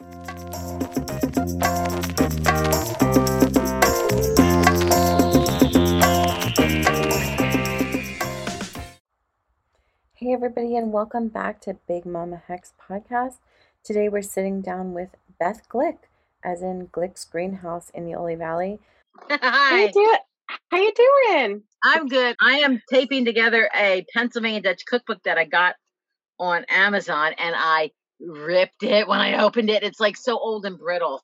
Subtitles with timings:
[0.00, 0.06] Hey,
[10.32, 13.40] everybody, and welcome back to Big Mama Hex podcast.
[13.84, 15.98] Today we're sitting down with Beth Glick,
[16.42, 18.78] as in Glick's Greenhouse in the Oley Valley.
[19.28, 20.18] How you Hi, doing?
[20.70, 21.62] How you doing?
[21.84, 22.36] I'm good.
[22.40, 25.74] I am taping together a Pennsylvania Dutch cookbook that I got
[26.38, 27.90] on Amazon and I
[28.20, 29.82] ripped it when I opened it.
[29.82, 31.22] It's like so old and brittle.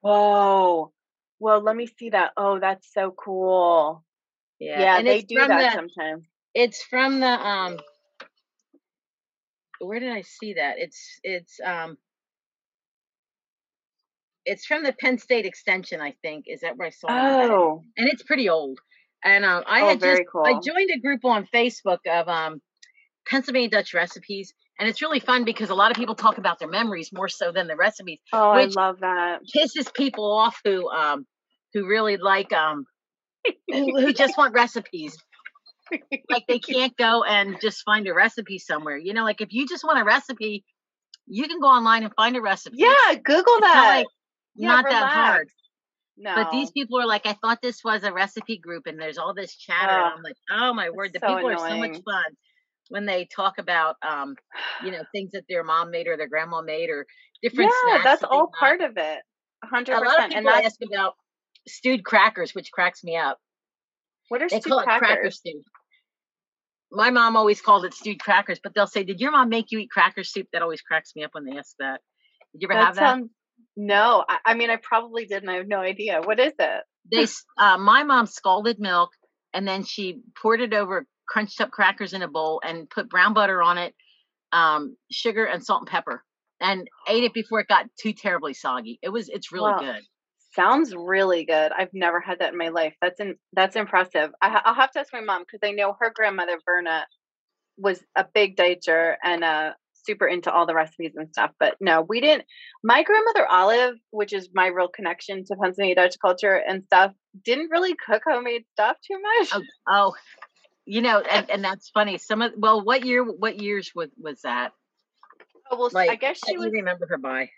[0.00, 0.92] Whoa.
[1.40, 2.32] Well, let me see that.
[2.36, 4.04] Oh, that's so cool.
[4.58, 6.26] Yeah, Yeah, and they do that the sometimes.
[6.54, 7.78] it's from the um
[9.80, 10.76] where did I see that?
[10.78, 11.98] It's it's um
[14.44, 16.46] it's from the Penn State Extension, I think.
[16.48, 17.34] Is that where I saw it?
[17.34, 18.80] Oh, And it's pretty old.
[19.24, 22.60] And um I oh, had just very I joined a group on Facebook of um
[23.28, 26.68] Pennsylvania Dutch recipes, and it's really fun because a lot of people talk about their
[26.68, 29.40] memories more so than the recipes, Oh, I love that.
[29.54, 31.26] pisses people off who um
[31.74, 32.86] who really like um
[33.70, 35.16] who, who just want recipes.
[36.30, 38.96] Like they can't go and just find a recipe somewhere.
[38.96, 40.64] You know, like if you just want a recipe,
[41.26, 42.76] you can go online and find a recipe.
[42.78, 43.96] Yeah, Google It's not that.
[43.96, 44.06] like
[44.54, 45.48] Yeah, not that hard.
[46.20, 46.34] No.
[46.34, 49.34] But these people are like, I thought this was a recipe group, and there's all
[49.34, 49.92] this chatter.
[49.92, 52.24] I'm like, oh my word, the so people are so much fun
[52.88, 54.34] when they talk about, um,
[54.82, 57.06] you know, things that their mom made or their grandma made or
[57.42, 59.20] different Yeah, snacks that's that all part of it.
[59.64, 60.34] A hundred A lot of percent.
[60.34, 61.14] And people that's ask about
[61.66, 63.38] stewed crackers, which cracks me up.
[64.28, 65.36] what are They stewed call it cracker crackers?
[65.36, 65.62] stew.
[66.90, 69.78] My mom always called it stewed crackers, but they'll say, "Did your mom make you
[69.78, 72.00] eat cracker soup?" That always cracks me up when they ask that.
[72.52, 73.18] Did you ever That have that?
[73.18, 73.30] sounds
[73.76, 74.24] no.
[74.28, 76.20] I, I mean, I probably didn't I have no idea.
[76.22, 76.84] What is it?
[77.10, 77.26] They,
[77.58, 79.10] uh, my mom scalded milk,
[79.52, 83.34] and then she poured it over crunched up crackers in a bowl and put brown
[83.34, 83.94] butter on it,
[84.52, 86.24] um, sugar and salt and pepper,
[86.60, 88.98] and ate it before it got too terribly soggy.
[89.02, 89.80] It was, it's really Wow.
[89.80, 90.02] good.
[90.54, 91.70] Sounds really good.
[91.72, 92.94] I've never had that in my life.
[93.00, 94.30] That's in, that's impressive.
[94.42, 97.06] I, I'll have to ask my mom because I know her grandmother Verna
[97.76, 101.50] was a big dicer and uh super into all the recipes and stuff.
[101.60, 102.44] But no, we didn't.
[102.82, 107.12] My grandmother Olive, which is my real connection to Pennsylvania Dutch culture and stuff,
[107.44, 109.48] didn't really cook homemade stuff too much.
[109.52, 110.14] Oh, oh,
[110.88, 112.16] you know, and, and that's funny.
[112.16, 114.72] Some of, well, what year, what years was was that?
[115.70, 116.72] Oh, well, Like, I guess she you was.
[116.72, 117.50] remember her by?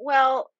[0.00, 0.50] Well,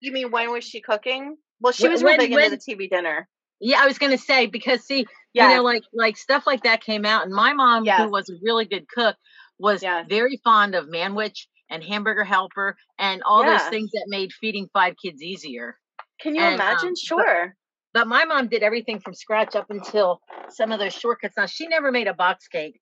[0.00, 1.36] you mean when was she cooking?
[1.60, 3.28] Well, she Wh- was real when into when the TV dinner.
[3.60, 5.48] Yeah, I was gonna say because see, you Yeah.
[5.48, 8.02] know, like like stuff like that came out, and my mom, Yes.
[8.02, 9.16] who was a really good cook,
[9.58, 10.06] was Yes.
[10.08, 14.94] very fond of Manwich and Hamburger Helper and all those things that made feeding five
[15.02, 15.76] kids easier.
[16.20, 16.90] Can you And imagine?
[16.90, 17.56] um, Sure.
[17.96, 20.20] But my mom did everything from scratch up until
[20.50, 21.34] some of those shortcuts.
[21.34, 22.78] Now she never made a box cake,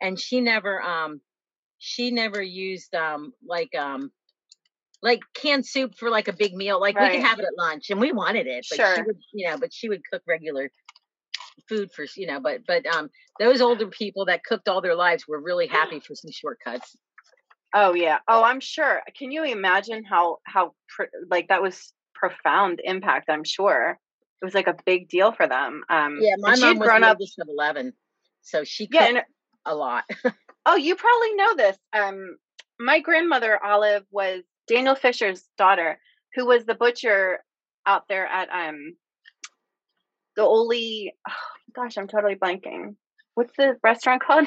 [0.00, 1.20] and she never um
[1.78, 4.12] she never used um like um
[5.02, 6.80] like canned soup for like a big meal.
[6.80, 9.04] Like we could have it at lunch, and we wanted it, but she Sure.
[9.04, 10.70] would you know, but she would cook regular
[11.68, 12.38] food for you know.
[12.38, 16.14] But but um those older people that cooked all their lives were really happy for
[16.14, 16.96] some shortcuts.
[17.74, 18.20] Oh yeah.
[18.28, 19.02] Oh, I'm sure.
[19.18, 23.28] Can you imagine how how pr- like that was profound impact?
[23.28, 23.98] I'm sure
[24.42, 25.84] it was like a big deal for them.
[25.88, 27.18] Um, Yeah, my mom was grown the up.
[27.20, 27.92] of eleven,
[28.42, 29.22] so she Yeah, and
[29.64, 30.04] a lot.
[30.66, 31.76] oh, you probably know this.
[31.92, 32.36] Um,
[32.80, 36.00] my grandmother Olive was Daniel Fisher's daughter,
[36.34, 37.38] who was the butcher
[37.86, 38.96] out there at um
[40.36, 41.14] the Oley.
[41.74, 42.96] Oh, gosh, I'm totally blanking.
[43.34, 44.46] What's the restaurant called?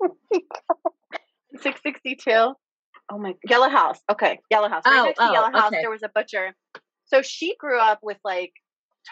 [1.60, 2.54] Six sixty two.
[3.12, 4.00] Oh my Yellow House.
[4.10, 4.82] Okay, Yellow House.
[4.84, 5.80] Right oh next to oh Yellow House, okay.
[5.80, 6.54] there was a butcher.
[7.04, 8.52] So she grew up with like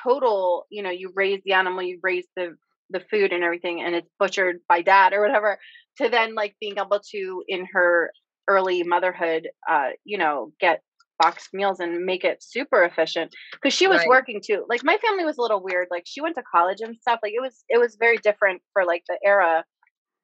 [0.02, 2.56] total, you know, you raise the animal, you raise the
[2.90, 5.58] the food and everything, and it's butchered by dad or whatever.
[5.98, 8.12] To then like being able to in her
[8.48, 10.82] early motherhood, uh, you know, get
[11.18, 14.08] boxed meals and make it super efficient because she was Right.
[14.08, 14.64] working too.
[14.68, 15.88] Like my family was a little weird.
[15.90, 17.20] Like she went to college and stuff.
[17.22, 19.64] Like it was it was very different for like the era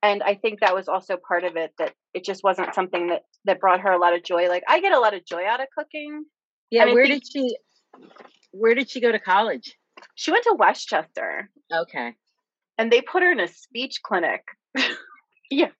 [0.02, 3.22] and i think that was also part of it that it just wasn't something that
[3.44, 5.60] that brought her a lot of joy like i get a lot of joy out
[5.60, 6.24] of cooking
[6.70, 7.56] Yeah, where think did she
[8.60, 9.76] where did she go to college?
[10.14, 12.14] she went to West Chester Okay.
[12.78, 14.42] and they put her in a speech clinic
[15.50, 15.70] yeah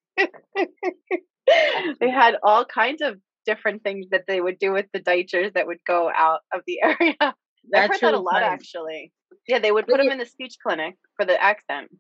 [2.01, 5.67] they had all kinds of different things that they would do with the ditchers that
[5.67, 7.35] would go out of the area i've
[7.71, 9.13] That's heard that a lot actually
[9.47, 11.91] yeah they would put them in the speech clinic for the accent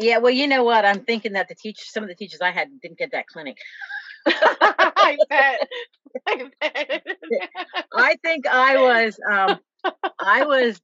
[0.00, 0.84] Yeah, well, you know what?
[0.84, 3.56] I'm thinking that the teacher, some of the teachers I had didn't get that clinic.
[5.08, 5.68] i bet
[6.28, 7.02] i bet
[7.94, 9.60] I think I was, um,
[10.20, 10.80] I was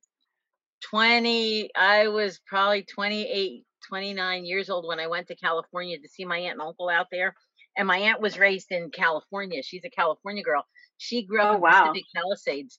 [0.91, 6.25] 20, I was probably 28, 29 years old when I went to California to see
[6.25, 7.35] my aunt and uncle out there.
[7.77, 9.63] And my aunt was raised in California.
[9.63, 10.65] She's a California girl.
[10.99, 11.83] She grew up Oh, in wow.
[11.83, 12.79] Pacific Palisades,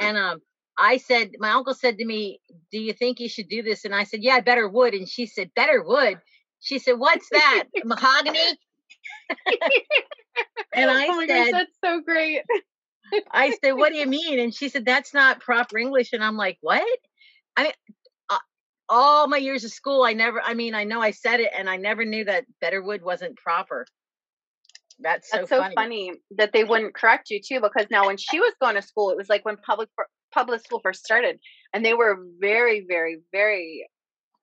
[0.00, 0.40] and um,
[0.78, 2.40] I said, my uncle said to me,
[2.70, 5.08] "Do you think you should do this?" And I said, "Yeah, I better would." And
[5.08, 6.18] she said, "Better would."
[6.60, 7.64] She said, "What's that?
[7.84, 8.38] Mahogany?"
[10.74, 12.42] And I oh my gosh, said, that's so great.
[13.30, 16.36] I said, "What do you mean?" And she said, "That's not proper English." And I'm
[16.36, 16.82] like, "What?"
[17.56, 17.72] I mean,
[18.28, 18.38] uh,
[18.88, 20.40] all my years of school, I never.
[20.40, 23.86] I mean, I know I said it, and I never knew that Betterwood wasn't proper.
[24.98, 25.74] That's so, That's so funny.
[25.74, 26.12] funny.
[26.38, 29.16] that they wouldn't correct you too, because now when she was going to school, it
[29.16, 29.88] was like when public
[30.32, 31.38] public school first started,
[31.72, 33.88] and they were very, very, very,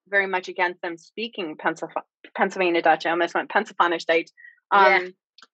[0.08, 2.02] very much against them speaking Pennsylvania,
[2.36, 3.06] Pennsylvania Dutch.
[3.06, 4.30] I almost went Pennsylvania Dutch.
[4.70, 5.08] Um, Yeah.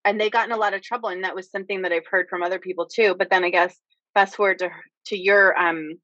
[0.04, 2.28] And they got in a lot of trouble, and that was something that I've heard
[2.30, 3.14] from other people too.
[3.18, 3.76] But then I guess
[4.14, 4.70] fast forward to
[5.06, 5.98] to your um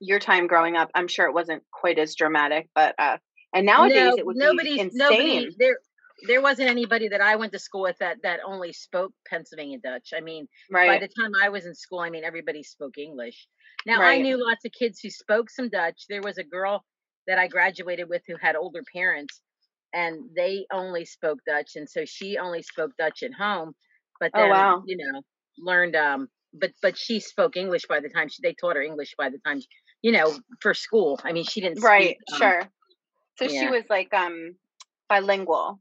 [0.00, 3.16] your time growing up, I'm sure it wasn't quite as dramatic, but uh,
[3.54, 4.98] and nowadays no, it would nobody's be insane.
[4.98, 5.78] nobody there.
[6.26, 10.12] There wasn't anybody that I went to school with that that only spoke Pennsylvania Dutch.
[10.16, 10.88] I mean, right.
[10.88, 13.46] by the time I was in school, I mean everybody spoke English.
[13.84, 16.06] Now I knew lots of kids who spoke some Dutch.
[16.08, 16.84] There was a girl
[17.26, 19.42] that I graduated with who had older parents,
[19.94, 23.74] and they only spoke Dutch, and so she only spoke Dutch at home.
[24.20, 24.84] But Oh, then, wow.
[24.84, 25.22] you know,
[25.58, 29.14] learned um, but but she spoke English by the time she they taught her English
[29.18, 29.60] by the time,
[30.02, 31.20] you know, for school.
[31.24, 32.62] I mean, she didn't Right, speak, um, sure.
[33.38, 34.56] So she was like um
[35.08, 35.80] bilingual.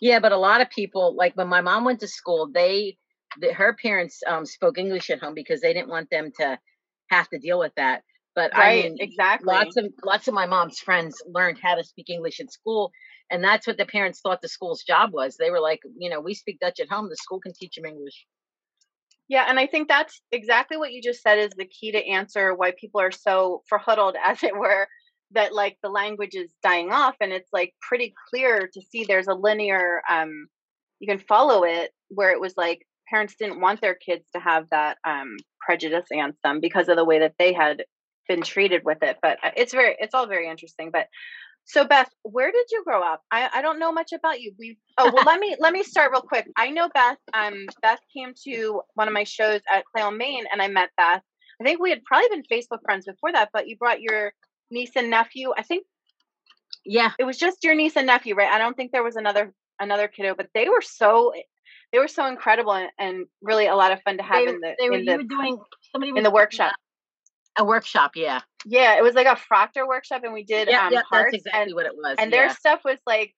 [0.00, 2.98] Yeah, but a lot of people, like when my mom went to school, they,
[3.40, 6.58] the, her parents um, spoke English at home because they didn't want them to
[7.10, 8.02] have to deal with that.
[8.36, 9.46] But I Right, mean, exactly.
[9.46, 12.92] lots of lots of my mom's friends learned how to speak English at school,
[13.30, 15.36] and that's what the parents thought the school's job was.
[15.38, 17.08] They were like, you know, we speak Dutch at home.
[17.10, 18.26] The school can teach them English.
[19.28, 22.54] Yeah, and I think that's exactly what you just said is the key to answer
[22.54, 24.88] why people are so verhuddled, as it were,
[25.32, 29.28] that like the language is dying off, and it's like pretty clear to see there's
[29.28, 30.46] a linear, um,
[31.00, 34.68] you can follow it where it was like parents didn't want their kids to have
[34.70, 37.84] that um prejudice against them because of the way that they had
[38.28, 39.18] been treated with it.
[39.22, 40.90] But uh, it's very, it's all very interesting.
[40.90, 41.08] But
[41.66, 43.22] so Beth, where did you grow up?
[43.30, 44.52] I, I don't know much about you.
[44.56, 46.48] We oh well let me let me start real quick.
[46.56, 47.18] I know Beth.
[47.34, 51.22] Um Beth came to one of my shows at Clayton, Maine, and I met Beth.
[51.60, 54.32] I think we had probably been Facebook friends before that, but you brought your
[54.70, 55.52] niece and nephew.
[55.56, 55.84] I think
[56.84, 58.50] Yeah, it was just your niece and nephew, right?
[58.50, 61.32] I don't think there was another another kiddo, but they were so
[61.92, 64.60] they were so incredible and, and really a lot of fun to have they, in
[64.60, 65.58] the they were, in the were doing
[65.90, 66.74] somebody in the workshop.
[67.58, 70.92] A workshop, yeah, Yeah, it was like a Proctor workshop, and we did yeah, um,
[70.92, 71.02] yeah.
[71.10, 72.16] hearts That's exactly and what it was.
[72.18, 72.38] and yeah.
[72.38, 73.34] their stuff was like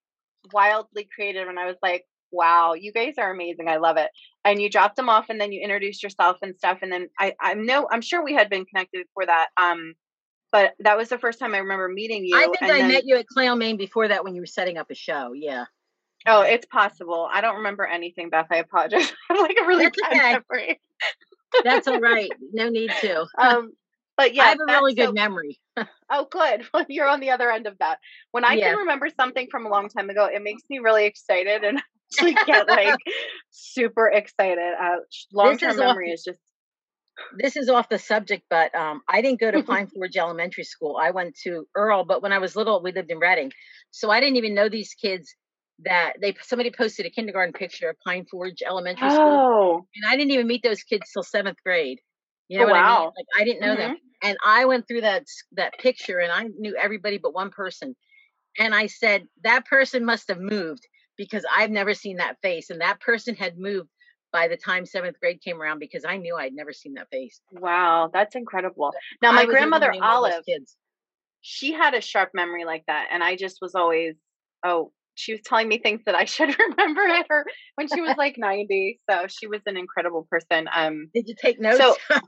[0.53, 4.09] wildly creative and i was like wow you guys are amazing i love it
[4.45, 7.33] and you dropped them off and then you introduced yourself and stuff and then i
[7.41, 9.93] i know i'm sure we had been connected before that um
[10.51, 13.03] but that was the first time i remember meeting you I think I then, met
[13.05, 15.33] you at Clayton, Maine before that when you were setting up a show.
[15.33, 15.65] Yeah.
[16.27, 20.01] oh it's possible i don't remember anything beth i apologize i'm like a really That's
[20.01, 20.43] bad okay.
[20.49, 20.79] memory
[21.63, 22.31] That's all right.
[22.53, 23.25] No need to.
[23.37, 23.71] um
[24.19, 25.59] but yeah I have a really good so- memory.
[26.11, 26.63] Oh, good.
[26.73, 27.99] Well, you're on the other end of that.
[28.31, 28.69] When I Yeah.
[28.69, 31.79] can remember something from a long time ago, it makes me really excited and
[32.13, 32.97] actually get like
[33.51, 34.73] super excited.
[34.81, 34.97] Uh,
[35.31, 36.39] long term is off- memory is just
[37.37, 40.97] This is off the subject, but um, I didn't go to Pine Forge Elementary School.
[40.99, 43.51] I went to Earl, but when I was little, we lived in Reading,
[43.91, 45.33] so I didn't even know these kids.
[45.85, 50.17] That they somebody posted a kindergarten picture of Pine Forge Elementary School, oh and I
[50.17, 51.99] didn't even meet those kids till seventh grade.
[52.49, 52.89] You Oh, know what I mean?
[52.89, 53.13] wow.
[53.15, 56.75] Like I didn't know them, and I went through that that picture, and I knew
[56.75, 57.95] everybody but one person.
[58.57, 60.85] And I said that person must have moved
[61.17, 63.89] because I've never seen that face, and that person had moved
[64.31, 67.41] by the time seventh grade came around because I knew I'd never seen that face.
[67.51, 68.93] wow, that's incredible.
[69.21, 70.75] Now my grandmother interviewing all those Olive, kids.
[71.41, 74.15] she had a sharp memory like that, and I just was always
[74.63, 74.91] oh.
[75.19, 77.45] She was telling me things that I should remember at her
[77.75, 78.99] when she was like 90.
[79.09, 80.67] So she was an incredible person.
[80.73, 81.77] Um, Did you take notes?
[81.79, 81.95] So-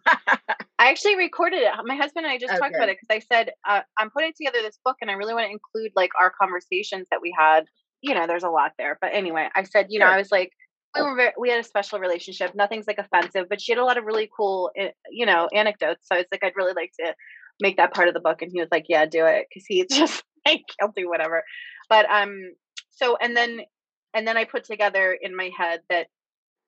[0.79, 1.71] I actually recorded it.
[1.86, 4.33] My husband and I just Oh, talked about it because I said uh, I'm putting
[4.36, 7.65] together this book and I really want to include like our conversations that we had.
[8.01, 10.50] You know, there's a lot there, but anyway, I said, you know, I was like,
[10.95, 12.53] we were very, we had a special relationship.
[12.55, 16.07] Nothing's like offensive, but she had a lot of really cool, eh, you know, anecdotes.
[16.12, 17.13] So it's like I'd really like to
[17.62, 18.41] make that part of the book.
[18.41, 21.43] And he was like, yeah, do it because he's just like he'll do whatever.
[21.89, 22.36] But um,
[23.01, 23.62] so and then
[24.13, 26.08] and then I put together in my head that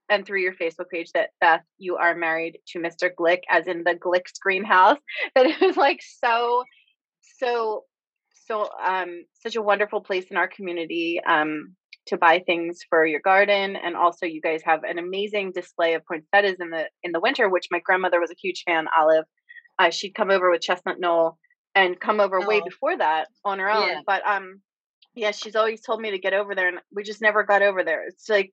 [0.09, 3.09] and through your Facebook page that Beth, you are married to Mr.
[3.17, 4.97] Glick, as in the Glick's greenhouse.
[5.35, 6.63] That it was like so,
[7.39, 7.85] so,
[8.47, 11.75] so, um, such a wonderful place in our community um,
[12.07, 16.05] to buy things for your garden, and also you guys have an amazing display of
[16.05, 18.85] poinsettias in the in the winter, which my grandmother was a huge fan.
[18.99, 19.25] Olive,
[19.79, 21.37] uh, she'd come over with Chestnut Knoll
[21.75, 22.65] and come over way Oh.
[22.65, 24.01] before that on her own, Yeah.
[24.05, 24.61] but um.
[25.15, 27.83] Yeah, she's always told me to get over there, and we just never got over
[27.83, 28.05] there.
[28.07, 28.51] It's like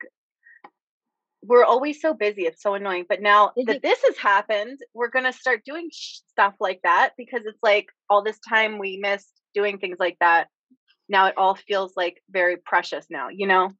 [1.42, 2.42] we're always so busy.
[2.42, 3.06] It's so annoying.
[3.08, 6.54] But now Is that it- this has happened, we're going to start doing sh- stuff
[6.60, 10.48] like that because it's like all this time we missed doing things like that.
[11.08, 13.70] Now it all feels like very precious now, you know?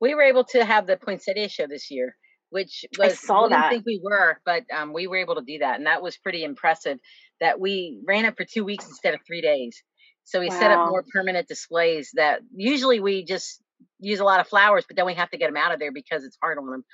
[0.00, 2.14] we were able to have the poinsettia show this year,
[2.50, 3.70] which I was saw we didn't that.
[3.70, 6.44] think we were, but um, we were able to do that, and that was pretty
[6.44, 6.98] impressive.
[7.40, 9.82] That we ran it for two weeks instead of three days.
[10.28, 12.10] So we set up more permanent displays.
[12.14, 13.62] That usually we just
[13.98, 15.90] use a lot of flowers, but then we have to get them out of there
[15.92, 16.84] because it's hard on them.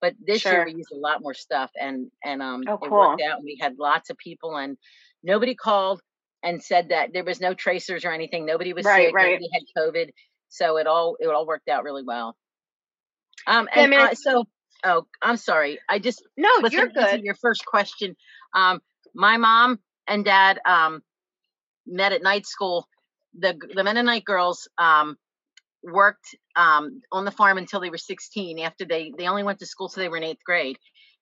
[0.00, 3.22] But this year we used a lot more stuff, and and um, Oh, it worked
[3.22, 3.42] out.
[3.44, 4.76] We had lots of people, and
[5.22, 6.00] nobody called
[6.42, 8.44] and said that there was no tracers or anything.
[8.44, 9.14] Nobody was Right, sick.
[9.14, 9.32] right.
[9.32, 10.10] Nobody had COVID.
[10.48, 12.34] So it all it all worked out really well.
[13.46, 14.44] Um, Yeah, I and mean, uh, so,
[14.84, 15.78] oh, I'm sorry.
[15.88, 17.22] I just No, you're good.
[17.24, 18.16] your first question.
[18.54, 18.80] Um,
[19.14, 19.78] my mom
[20.08, 21.02] and dad um
[21.86, 22.86] met at night school.
[23.38, 25.16] The the Mennonite girls um
[25.82, 28.58] worked um on the farm until they were 16.
[28.58, 30.78] After they they only went to school till they were in eighth grade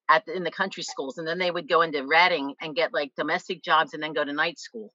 [0.09, 2.95] at the, in the country schools, and then they would go into Reading and get
[2.95, 4.93] like domestic jobs, and then go to night school.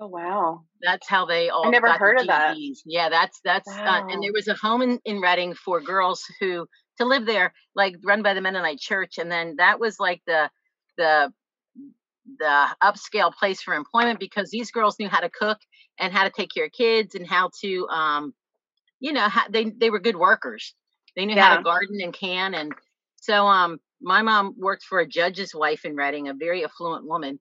[0.00, 0.64] Oh, wow.
[0.82, 1.66] That's how they all.
[1.66, 2.56] I never heard of that.
[2.84, 6.66] Yeah, that's that's uh, and there was a home in in Reading for girls who
[6.98, 10.50] to live there, like run by the Mennonite Church, and then that was like the
[10.98, 11.32] the
[12.38, 15.58] the upscale place for employment because these girls knew how to cook
[16.00, 18.34] and how to take care of kids and how to um
[19.00, 20.74] you know how, they they were good workers.
[21.16, 22.72] They knew how to garden and can and
[23.16, 27.40] so um my mom worked for a judge's wife in Reading a very affluent woman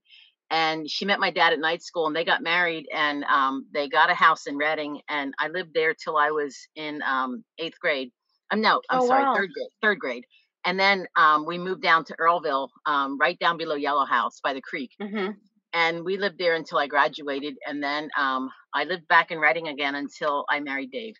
[0.51, 3.89] and she met my dad at night school and they got married and um they
[3.89, 7.79] got a house in Reading and I lived there till I was in um 8th
[7.81, 8.11] grade.
[8.51, 9.35] I'm no I'm Oh, sorry wow.
[9.35, 10.25] 3rd grade 3rd grade
[10.65, 14.53] and then um, we moved down to Earlville, um, right down below Yellow House by
[14.53, 14.91] the creek.
[15.01, 15.31] hmm
[15.73, 17.55] And we lived there until I graduated.
[17.67, 21.15] And then um, I lived back in Reading again until I married Dave.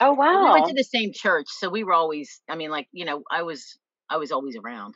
[0.00, 0.52] Oh, But We wow.
[0.52, 1.46] went to the same church.
[1.48, 3.78] So we were always, I mean, like, you know, I was,
[4.10, 4.94] I was always around.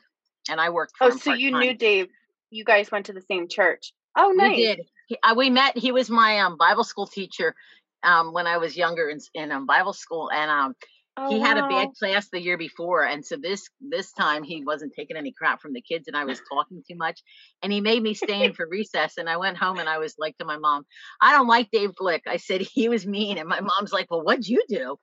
[0.49, 2.09] And I worked for Oh, so you knew Dave.
[2.51, 3.93] You guys went to the same church.
[4.17, 4.55] Oh, nice.
[4.57, 4.79] We did.
[5.07, 5.77] He, uh, we met.
[5.77, 7.55] He was my um, Bible school teacher
[8.03, 10.29] um, when I was younger in, in um, Bible school.
[10.31, 10.75] And um,
[11.17, 14.63] Oh, he had a bad class the year before and so this this time he
[14.63, 17.21] wasn't taking any crap from the kids and i was talking too much
[17.61, 20.15] and he made me stay in for recess and i went home and i was
[20.17, 20.83] like to my mom
[21.21, 24.23] i don't like dave glick i said he was mean and my mom's like well
[24.23, 24.95] what'd you do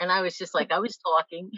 [0.00, 1.50] and i was just like i was talking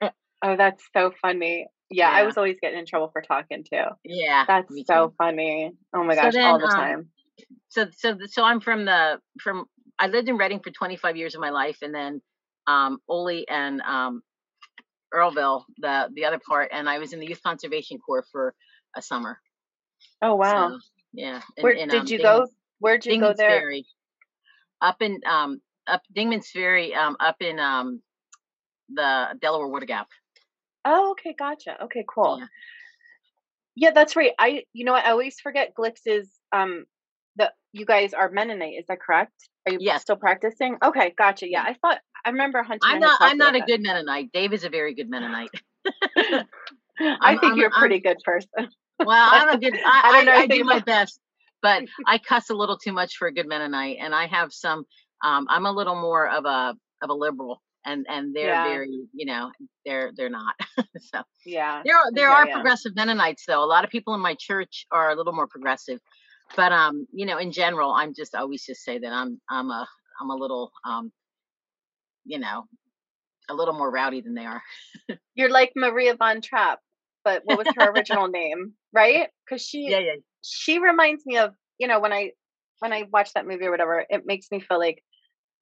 [0.44, 1.66] Oh, that's so funny.
[1.88, 3.84] Yeah, I was always getting in trouble for talking too.
[4.04, 5.14] yeah That's so too.
[5.18, 5.70] funny.
[5.94, 7.08] Oh my So gosh, all then, the um, time.
[7.68, 9.66] so so so i'm from the from
[9.98, 12.20] i lived in reading for 25 years of my life and then
[12.66, 14.22] um Oley and um
[15.14, 18.54] earlville the the other part and i was in the youth conservation corps for
[18.96, 19.38] a summer
[20.20, 20.70] Oh wow.
[20.70, 20.78] So,
[21.12, 21.40] yeah.
[21.60, 22.46] Where did um, you Ding- go?
[22.78, 23.60] Where did you go there?
[23.60, 23.86] Ferry.
[24.80, 28.00] Up in um up Dingman's Ferry, um up in um
[28.88, 30.08] the Delaware Water Gap.
[30.84, 31.84] Oh, okay, gotcha.
[31.84, 32.38] Okay, cool.
[32.38, 32.46] Yeah.
[33.74, 34.32] Yeah, that's right.
[34.38, 36.84] I, you know, I always forget Glick's is um
[37.36, 38.74] the you guys are Mennonite.
[38.78, 39.32] Is that correct?
[39.66, 40.02] Are you Yes.
[40.02, 40.76] still practicing?
[40.84, 41.48] Okay, gotcha.
[41.48, 41.62] Yeah.
[41.62, 42.80] I thought I remember Hunter.
[42.84, 44.30] I'm not I'm not a good Mennonite.
[44.32, 45.50] Dave is a very good Mennonite.
[47.00, 48.68] I think I'm- you're a I'm- pretty good person.
[49.04, 51.18] Well, I'm a good I, I don't know, I I, do my best,
[51.60, 54.84] but I cuss a little too much for a good Mennonite and I have some
[55.24, 58.64] um I'm a little more of a of a liberal and and they're Yeah.
[58.68, 59.50] very, you know,
[59.84, 60.54] they're they're not.
[61.00, 61.82] so Yeah.
[61.84, 62.54] There are there hear are ya.
[62.54, 63.64] progressive Mennonites though.
[63.64, 65.98] A lot of people in my church are a little more progressive.
[66.54, 69.70] But um, you know, in general, I'm just I always just say that I'm I'm
[69.70, 69.88] a
[70.20, 71.10] I'm a little um,
[72.24, 72.64] you know,
[73.50, 74.62] a little more rowdy than they are.
[75.34, 76.80] You're like Maria von Trapp,
[77.24, 78.74] but what was her original name?
[78.92, 79.28] Right?
[79.44, 80.14] Because she Yeah, yeah.
[80.42, 82.32] she reminds me of you know when I
[82.80, 85.02] when I watch that movie or whatever, it makes me feel like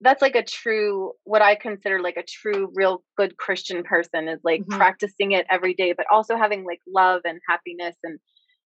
[0.00, 4.40] that's like a true what I consider like a true real good Christian person is
[4.44, 4.78] like Mhm.
[4.78, 8.18] practicing it every day, but also having like love and happiness and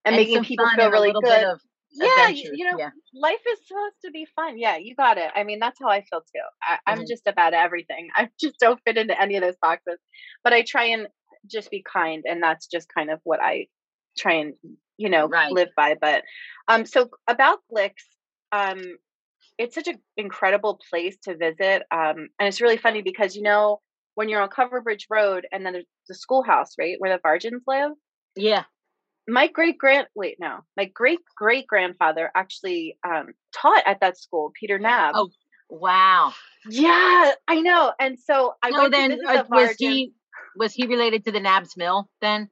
[0.04, 1.44] and, making people feel really good.
[1.44, 1.60] of
[1.94, 2.90] yeah, you, you know, yeah.
[3.14, 4.58] life is supposed to be fun.
[4.58, 5.30] Yeah, you got it.
[5.34, 6.42] I mean, that's how I feel too.
[6.62, 7.08] I, I'm Mhm.
[7.08, 8.08] just about everything.
[8.16, 9.98] I just don't fit into any of those boxes.
[10.42, 11.08] But I try and
[11.50, 13.66] just be kind, and that's just kind of what I
[14.18, 14.54] try and
[14.96, 15.50] you know Right.
[15.50, 15.96] live by.
[16.00, 16.24] But
[16.68, 18.06] um, so about Glick's,
[18.52, 18.82] um,
[19.58, 23.80] it's such an incredible place to visit, um, and it's really funny because you know
[24.16, 27.92] when you're on Coverbridge Road, and then there's the schoolhouse, right, where the Vargins live
[28.36, 28.64] Yeah.
[29.28, 34.52] My great grand wait no my great great grandfather actually um taught at that school
[34.58, 35.30] peter nab Oh,
[35.70, 36.34] Wow.
[36.68, 40.12] yeah i know and so i so went then uh, was he
[40.56, 42.48] was he related to the Nabs Mill then?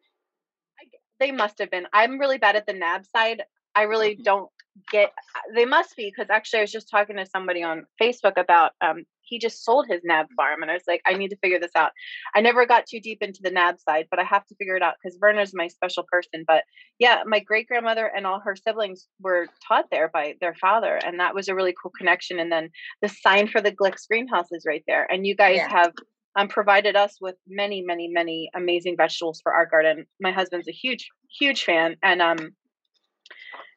[1.20, 3.42] they must have been i'm really bad at the nab side
[3.74, 4.50] i really don't
[4.90, 5.12] get
[5.54, 9.04] they must be because actually i was just talking to somebody on facebook about um
[9.32, 11.74] he just sold his nab farm and i was like i need to figure this
[11.74, 11.90] out
[12.34, 14.82] i never got too deep into the nab side but i have to figure it
[14.82, 16.64] out because verna's my special person but
[16.98, 21.18] yeah my great grandmother and all her siblings were taught there by their father and
[21.18, 22.68] that was a really cool connection and then
[23.00, 25.70] the sign for the Glick's greenhouse is right there and you guys yeah.
[25.70, 25.92] have
[26.36, 30.72] um, provided us with many many many amazing vegetables for our garden my husband's a
[30.72, 31.08] huge
[31.38, 32.54] huge fan and um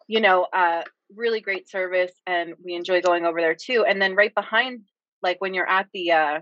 [0.08, 0.84] you know uh
[1.16, 4.82] really great service and we enjoy going over there too and then right behind
[5.26, 6.40] like when you're at the uh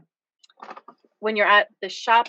[1.20, 2.28] when you're at the shop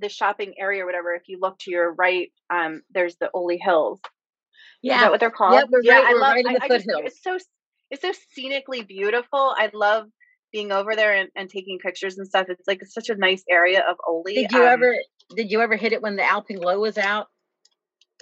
[0.00, 3.58] the shopping area or whatever if you look to your right um there's the Oley
[3.62, 4.00] Hills.
[4.80, 4.94] Yeah.
[4.94, 5.54] is that what they're called?
[5.54, 7.36] yeah, we're yeah right, I love right I, I just, it's so
[7.90, 9.54] it's so scenically beautiful.
[9.56, 10.06] I love
[10.52, 12.46] being over there and, and taking pictures and stuff.
[12.48, 14.94] It's like such a nice area of Oley did you um, ever
[15.34, 17.26] did you ever hit it when the Alpenglow was out?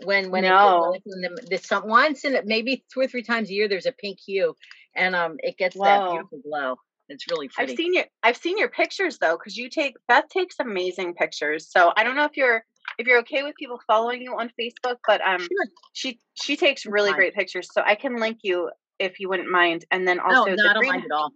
[0.05, 0.95] When when no.
[0.95, 3.87] it when the, the some once in maybe two or three times a year there's
[3.87, 4.55] a pink hue
[4.95, 5.85] and um it gets Whoa.
[5.85, 6.77] that beautiful glow
[7.09, 7.73] it's really pretty.
[7.73, 11.71] I've seen your I've seen your pictures though because you take Beth takes amazing pictures.
[11.71, 12.65] So I don't know if you're
[12.99, 15.67] if you're okay with people following you on Facebook, but um sure.
[15.93, 17.69] she she takes really great pictures.
[17.73, 19.85] So I can link you if you wouldn't mind.
[19.91, 21.33] And then also no, no, the I don't green, mind at all.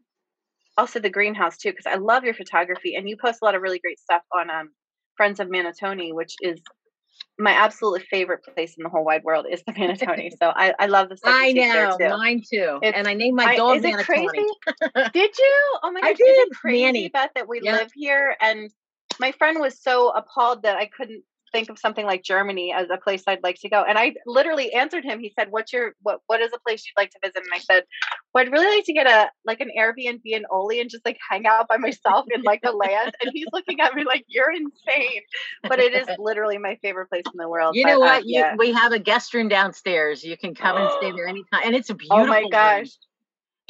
[0.76, 3.62] Also the greenhouse too because I love your photography and you post a lot of
[3.62, 4.70] really great stuff on um
[5.16, 6.60] Friends of Manatawny, which is
[7.40, 10.30] my absolute favorite place in the whole wide world is the Manatawny.
[10.38, 11.34] So I, I love the stuff.
[11.34, 12.08] I know, too.
[12.08, 12.78] mine too.
[12.82, 14.00] It's, and I named my dog I, is Manatawny.
[14.00, 15.10] It crazy?
[15.12, 15.78] did you?
[15.82, 16.24] Oh my gosh, I did.
[16.24, 17.08] Is it crazy, Manny.
[17.08, 17.80] Beth, that we yep.
[17.80, 18.36] live here?
[18.40, 18.70] And
[19.18, 22.96] my friend was so appalled that I couldn't think of something like Germany as a
[22.96, 23.82] place I'd like to go.
[23.86, 25.20] And I literally answered him.
[25.20, 26.20] He said, "What's your what?
[26.26, 27.84] What is a place you'd like to visit?" And I said,
[28.32, 31.18] "Well, I'd really like to get a like an Airbnb in Oley and just like
[31.28, 34.52] hang out by myself in like the land." And he's looking at me like, "You're
[34.52, 35.22] insane,"
[35.68, 37.76] but it is literally my favorite place in the world.
[37.76, 38.20] You but, know what?
[38.20, 38.52] Uh, yeah.
[38.52, 40.24] you, we have a guest room downstairs.
[40.24, 42.24] You can come and stay there anytime, and it's a beautiful.
[42.24, 42.78] Oh my gosh.
[42.80, 42.86] Room.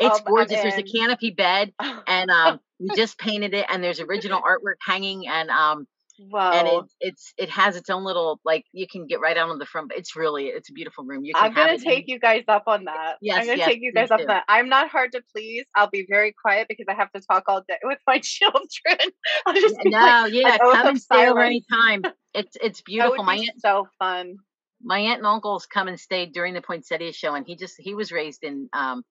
[0.01, 0.63] It's oh, gorgeous.
[0.63, 1.73] There's a canopy bed,
[2.07, 5.87] and um, we just painted it, and there's original artwork hanging, and um,
[6.29, 6.53] Wow.
[6.53, 9.59] And it, it's it has its own little like you can get right out on
[9.59, 9.93] the front.
[9.97, 11.25] It's really it's a beautiful room.
[11.25, 12.15] You I'm gonna take in.
[12.15, 13.17] you guys up on that.
[13.23, 14.45] Yes, I'm gonna yes, take you guys up on that.
[14.47, 15.65] I'm not hard to please.
[15.75, 19.13] I'll be very quiet because I have to talk all day with my children.
[19.47, 22.03] I'll just no, like, yeah, come and stay over anytime.
[22.33, 23.25] It's it's beautiful.
[23.25, 24.37] my aunt so fun.
[24.81, 27.93] My aunt and uncles come and stayed during the poinsettia show, and he just he
[27.93, 29.03] was raised in um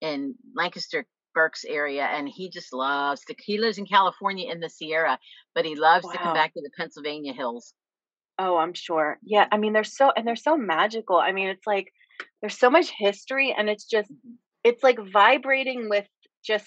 [0.00, 3.34] in Lancaster Berks area, and he just loves to.
[3.38, 5.18] He lives in California in the Sierra,
[5.54, 6.12] but he loves wow.
[6.12, 7.74] to come back to the Pennsylvania hills.
[8.38, 9.18] Oh, I'm sure.
[9.22, 11.16] Yeah, I mean, they're so and they're so magical.
[11.16, 11.92] I mean, it's like
[12.40, 14.34] there's so much history, and it's just mm-hmm.
[14.64, 16.06] it's like vibrating with
[16.44, 16.66] just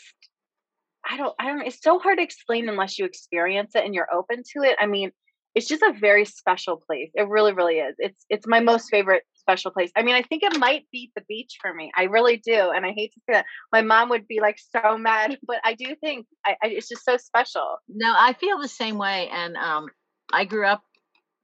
[1.07, 1.65] I don't I don't.
[1.65, 4.75] It's so hard to explain unless you experience it and you're open to it.
[4.79, 5.11] I mean,
[5.53, 7.11] it's just a very special place.
[7.13, 7.95] It really, really is.
[7.99, 9.91] It's it's my most favorite special place.
[9.95, 11.91] I mean, I think it might beat the beach for me.
[11.95, 13.45] I really do, and I hate to say that.
[13.71, 17.05] My mom would be like so mad, but I do think I, I, it's just
[17.05, 17.77] so special.
[17.87, 19.87] No, I feel the same way, and um,
[20.33, 20.83] I grew up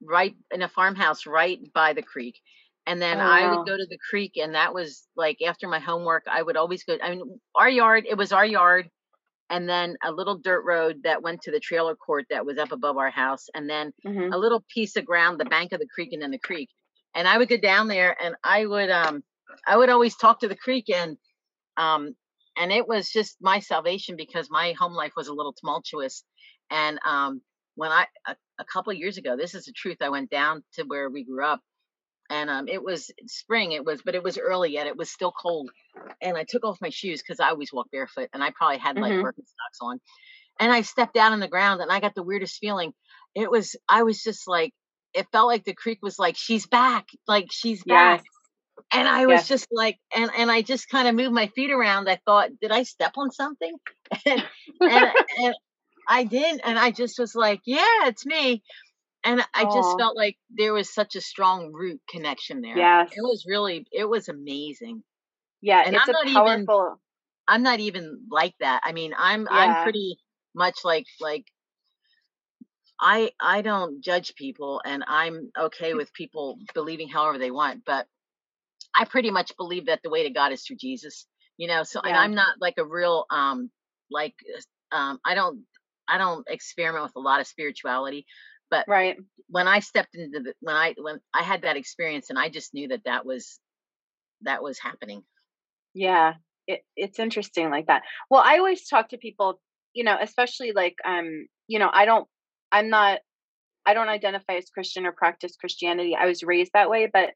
[0.04, 2.40] right in a farmhouse right by the creek.
[2.88, 5.80] And then oh, I would go to the creek, and that was like after my
[5.80, 6.24] homework.
[6.30, 6.98] I would always go.
[7.02, 8.90] I mean, our yard, it was our yard
[9.52, 12.72] and then a little dirt road that went to the trailer court that was up
[12.72, 14.34] above our house, and then mm-hmm.
[14.34, 16.70] a little piece of ground, the bank of the creek, and then the creek.
[17.14, 19.24] And I would go down there, and I would um,
[19.68, 21.18] I would always talk to the creek, and
[21.78, 22.16] um,
[22.58, 26.24] and it was just my salvation because my home life was a little tumultuous,
[26.70, 27.42] and um,
[27.76, 30.84] when I a, a couple years ago, this is the truth, I went down to
[30.84, 31.62] where we grew up,
[32.30, 33.74] and um, it was spring.
[33.74, 34.88] It was, but it was early yet.
[34.88, 35.70] It was still cold,
[36.22, 38.98] and I took off my shoes because I always walk barefoot, and I probably had
[38.98, 39.26] like mm-hmm.
[39.26, 40.00] Birkenstocks on.
[40.60, 42.94] And I stepped down on the ground, and I got the weirdest feeling.
[43.34, 44.74] It was, I was just like,
[45.14, 48.20] it felt like the creek was like, she's back, like she's back.
[48.20, 48.26] Yes.
[48.94, 49.48] And I was yes.
[49.48, 52.10] just like, and and I just kind of moved my feet around.
[52.10, 53.74] I thought, did I step on something?
[54.26, 54.44] and,
[54.82, 55.06] and,
[55.40, 55.56] and
[56.08, 58.64] I didn't, and I just was like, yeah, it's me
[59.24, 59.74] and I Aww.
[59.74, 62.78] just felt like there was such a strong root connection there.
[62.78, 65.04] Yes, it was really, it was amazing.
[65.62, 66.52] Yeah, and it's I'm a powerful.
[66.52, 66.98] Even,
[67.48, 68.82] I'm not even like that.
[68.84, 69.58] I mean, I'm yeah.
[69.58, 70.18] I'm pretty
[70.56, 71.46] much like like
[73.02, 77.84] I I don't judge people, and I'm okay with people believing however they want.
[77.86, 78.08] But
[78.96, 81.26] I pretty much believe that the way to God is through Jesus.
[81.58, 82.10] You know, so yeah.
[82.10, 83.72] and I'm not like a real um
[84.12, 84.36] like
[84.92, 85.64] um I don't
[86.08, 88.26] I don't experiment with a lot of spirituality.
[88.70, 89.18] But right
[89.50, 92.74] when I stepped into the when I when I had that experience and I just
[92.74, 93.60] knew that that was
[94.44, 95.24] that was happening.
[95.94, 96.36] Yeah,
[96.68, 98.04] it, it's interesting like that.
[98.30, 99.60] Well, I always talk to people,
[99.94, 102.28] you know, especially like um, you know, I don't
[102.72, 103.20] I'm not
[103.86, 106.16] I don't identify as Christian or practice Christianity.
[106.16, 107.32] I was raised that way, but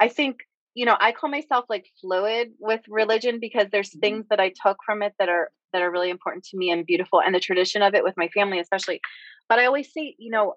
[0.00, 0.38] I think
[0.74, 4.00] you know, I call myself like fluid with religion because there's mm-hmm.
[4.00, 6.86] things that I took from it that are that are really important to me and
[6.86, 9.00] beautiful and the tradition of it with my family especially.
[9.48, 10.54] But I always say, you know,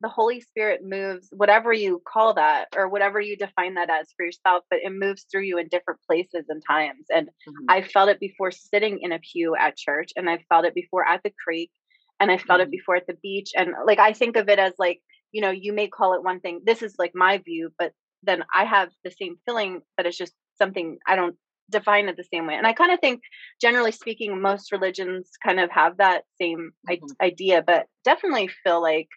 [0.00, 4.24] the Holy Spirit moves, whatever you call that or whatever you define that as for
[4.24, 7.06] yourself, but it moves through you in different places and times.
[7.10, 7.66] And mm-hmm.
[7.68, 11.06] I felt it before sitting in a pew at church, and I felt it before
[11.06, 11.70] at the creek,
[12.20, 12.68] and I felt mm-hmm.
[12.68, 13.50] it before at the beach.
[13.56, 15.00] And like I think of it as like,
[15.32, 16.62] you know, you may call it one thing.
[16.64, 20.32] This is like my view, but then I have the same feeling, but it's just
[20.56, 21.36] something I don't
[21.70, 22.54] define it the same way.
[22.54, 23.20] And I kind of think,
[23.60, 27.06] generally speaking, most religions kind of have that same mm-hmm.
[27.20, 29.08] idea, but definitely feel like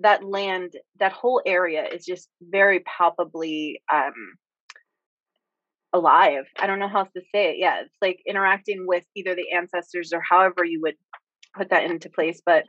[0.00, 4.12] that land, that whole area is just very palpably um,
[5.92, 6.44] alive.
[6.58, 7.58] I don't know how else to say it.
[7.58, 10.96] Yeah, it's like interacting with either the ancestors or however you would
[11.54, 12.40] put that into place.
[12.44, 12.64] But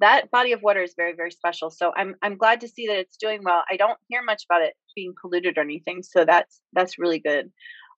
[0.00, 1.70] that body of water is very, very special.
[1.70, 3.62] So I'm I'm glad to see that it's doing well.
[3.70, 7.50] I don't hear much about it being polluted or anything, so that's that's really good.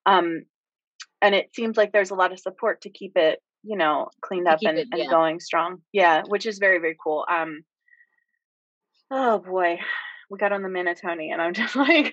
[0.07, 0.45] Um,
[1.23, 4.47] and it seems like there's a lot of support to keep it, you know, cleaned
[4.47, 5.05] up and, it, yeah.
[5.05, 5.79] and going strong.
[5.93, 7.25] Yeah, which is very, very cool.
[7.31, 7.63] Um,
[9.11, 9.79] oh boy,
[10.31, 12.11] we got on the Manatawny, and I'm just like,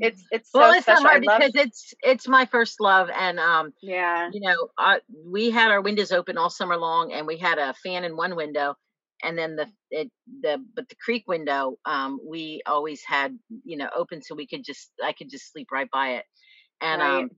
[0.00, 1.04] it's it's so well, it's special.
[1.04, 5.70] hard because it's it's my first love, and um, yeah, you know, uh, we had
[5.70, 8.74] our windows open all summer long, and we had a fan in one window,
[9.22, 10.10] and then the it
[10.42, 14.64] the but the creek window, um, we always had you know open so we could
[14.64, 16.24] just I could just sleep right by it,
[16.80, 17.22] and right.
[17.22, 17.30] um,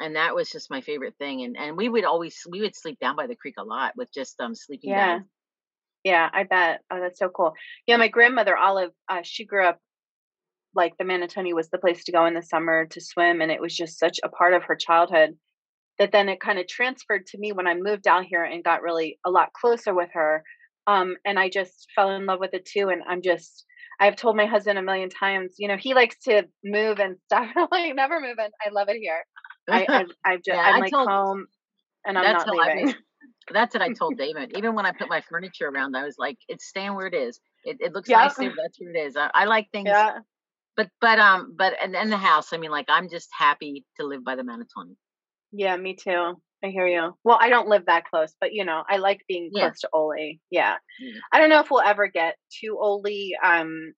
[0.00, 2.98] and that was just my favorite thing, and and we would always we would sleep
[2.98, 5.18] down by the creek a lot with just um sleeping yeah.
[5.18, 5.26] bags
[6.04, 6.80] yeah, I bet.
[6.90, 7.54] Oh, that's so cool.
[7.86, 9.78] Yeah, my grandmother Olive, uh, she grew up
[10.74, 13.60] like the Manatawny was the place to go in the summer to swim, and it
[13.60, 15.36] was just such a part of her childhood
[15.98, 18.82] that then it kind of transferred to me when I moved out here and got
[18.82, 20.44] really a lot closer with her.
[20.86, 22.88] Um, and I just fell in love with it too.
[22.88, 23.64] And I'm just,
[24.00, 27.48] I've told my husband a million times, you know, he likes to move and stuff.
[27.56, 28.48] I'm like, never moving.
[28.64, 29.24] I love it here.
[29.68, 31.46] I, I, I've just, yeah, I'm I like told, home
[32.06, 32.94] and I'm not leaving.
[33.52, 34.56] That's what I told David.
[34.56, 37.40] Even when I put my furniture around, I was like, "It's staying where it is.
[37.64, 38.18] It, it looks yeah.
[38.18, 38.52] nice there.
[38.56, 39.88] That's where it is." I, I like things.
[39.88, 40.18] Yeah.
[40.76, 44.06] But but um but and in the house, I mean, like I'm just happy to
[44.06, 44.94] live by the Manatawny.
[45.52, 46.34] Yeah, me too.
[46.62, 47.16] I hear you.
[47.24, 49.68] Well, I don't live that close, but you know, I like being yeah.
[49.68, 50.40] close to Oley.
[50.50, 50.74] Yeah.
[51.02, 51.12] Mm.
[51.32, 53.92] I don't know if we'll ever get to Oley um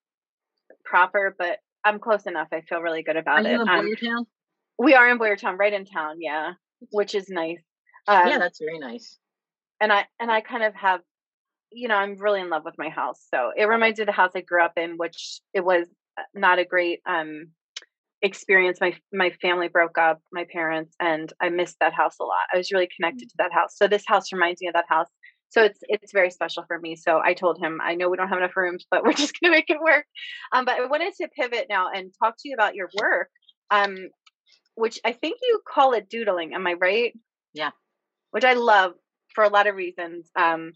[0.84, 2.48] proper, but I'm close enough.
[2.52, 4.02] I feel really good about are it.
[4.08, 4.26] Um?
[4.78, 6.52] We are in Boyertown, right in town, yeah.
[6.90, 7.60] Which is nice.
[8.08, 9.18] Um, yeah, that's very nice
[9.80, 11.00] and I and I kind of have,
[11.72, 13.24] you know, I'm really in love with my house.
[13.32, 15.86] So it reminds me of the house I grew up in, which it was
[16.18, 17.48] uh, not a great um
[18.22, 18.78] experience.
[18.80, 22.46] My my family broke up, my parents, and I missed that house a lot.
[22.52, 23.30] I was really connected mm.
[23.30, 23.76] to that house.
[23.76, 25.08] So this house reminds me of that house.
[25.48, 26.96] So it's it's very special for me.
[26.96, 29.52] So I told him, I know we don't have enough rooms, but we're just gonna
[29.52, 30.04] make it work.
[30.52, 33.28] Um, but I wanted to pivot now and talk to you about your work.
[33.70, 33.96] Um,
[34.74, 36.54] which I think you call it doodling.
[36.54, 37.12] Am I right?
[37.52, 37.70] Yeah.
[38.30, 38.94] Which I love
[39.34, 40.28] for a lot of reasons.
[40.36, 40.72] Um,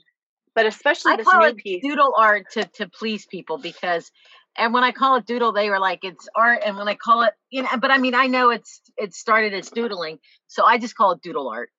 [0.55, 1.83] but especially I this call new it piece.
[1.83, 4.11] doodle art to to please people because
[4.57, 7.23] and when I call it doodle, they were like it's art, and when I call
[7.23, 10.79] it, you know, but I mean, I know it's it started as doodling, so I
[10.79, 11.71] just call it doodle art.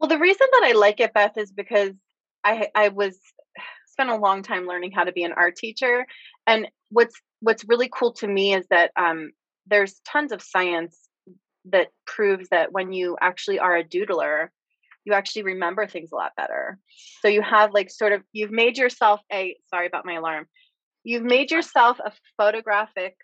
[0.00, 1.92] Well, the reason that I like it, Beth, is because
[2.42, 3.16] I I was
[3.86, 6.04] spent a long time learning how to be an art teacher,
[6.46, 9.30] and what's what's really cool to me is that um,
[9.66, 10.98] there's tons of science
[11.66, 14.48] that proves that when you actually are a doodler,
[15.04, 16.78] you actually remember things a lot better.
[17.20, 20.46] So you have like sort of you've made yourself a sorry about my alarm.
[21.04, 23.16] You've made yourself a photographic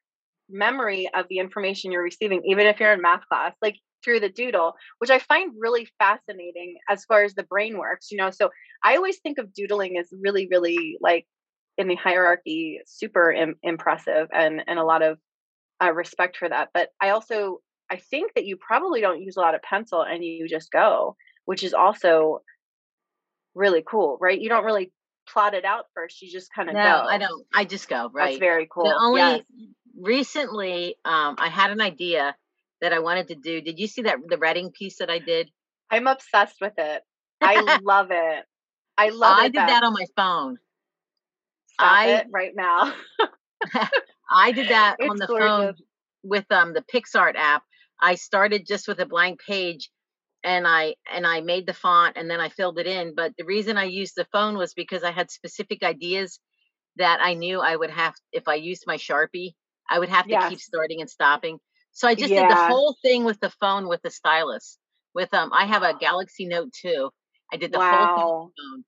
[0.50, 4.28] memory of the information you're receiving, even if you're in math class, like through the
[4.28, 8.30] doodle, which I find really fascinating as far as the brain works, you know.
[8.30, 8.50] So
[8.82, 11.26] I always think of doodling as really, really like
[11.76, 15.18] in the hierarchy, super Im- impressive and and a lot of
[15.82, 16.70] uh, respect for that.
[16.74, 17.58] But I also
[17.90, 21.16] I think that you probably don't use a lot of pencil and you just go
[21.48, 22.42] which is also
[23.54, 24.38] really cool, right?
[24.38, 24.92] You don't really
[25.32, 27.08] plot it out first; you just kind of no, go.
[27.08, 27.46] I don't.
[27.54, 28.10] I just go.
[28.12, 28.32] Right.
[28.32, 28.84] That's very cool.
[28.84, 29.40] The only yes.
[29.98, 32.36] recently, um, I had an idea
[32.82, 33.62] that I wanted to do.
[33.62, 35.50] Did you see that the Reading piece that I did?
[35.90, 37.02] I'm obsessed with it.
[37.40, 38.44] I love it.
[38.98, 39.44] I love I it.
[39.44, 40.58] I did that on my phone.
[41.72, 42.92] Stop I, it right now.
[44.30, 45.48] I did that it's on the gorgeous.
[45.48, 45.74] phone
[46.24, 47.62] with um the PicsArt app.
[47.98, 49.88] I started just with a blank page
[50.44, 53.14] and I and I made the font and then I filled it in.
[53.14, 56.38] But the reason I used the phone was because I had specific ideas
[56.96, 59.54] that I knew I would have if I used my Sharpie,
[59.88, 60.50] I would have to yes.
[60.50, 61.58] keep starting and stopping.
[61.92, 62.42] So I just yeah.
[62.42, 64.78] did the whole thing with the phone with the stylus.
[65.14, 67.10] With um I have a Galaxy Note 2.
[67.52, 68.16] I did the wow.
[68.16, 68.84] whole thing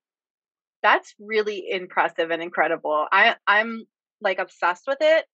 [0.83, 3.07] That's really impressive and incredible.
[3.11, 3.87] I I'm
[4.21, 5.25] like obsessed with it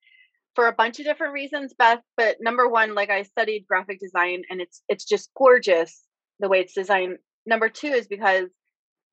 [0.54, 2.00] for a bunch of different reasons, Beth.
[2.16, 6.05] But number one, like I studied graphic design, and it's it's just gorgeous
[6.40, 7.18] the way it's designed.
[7.46, 8.48] Number two is because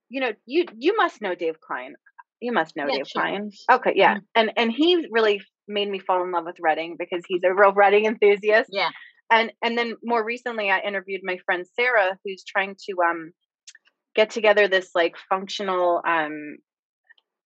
[0.09, 1.95] you know you you must know Dave Klein.
[2.41, 3.21] You must know Yeah, Dave sure.
[3.21, 3.51] Klein.
[3.71, 4.21] Okay, yeah, Mhm.
[4.35, 7.73] and and he really made me fall in love with Reading because he's a real
[7.73, 8.69] Reading enthusiast.
[8.73, 8.89] Yeah.
[9.31, 13.31] And and then more recently, I interviewed my friend Sarah, who's trying to um
[14.15, 16.57] get together this like functional um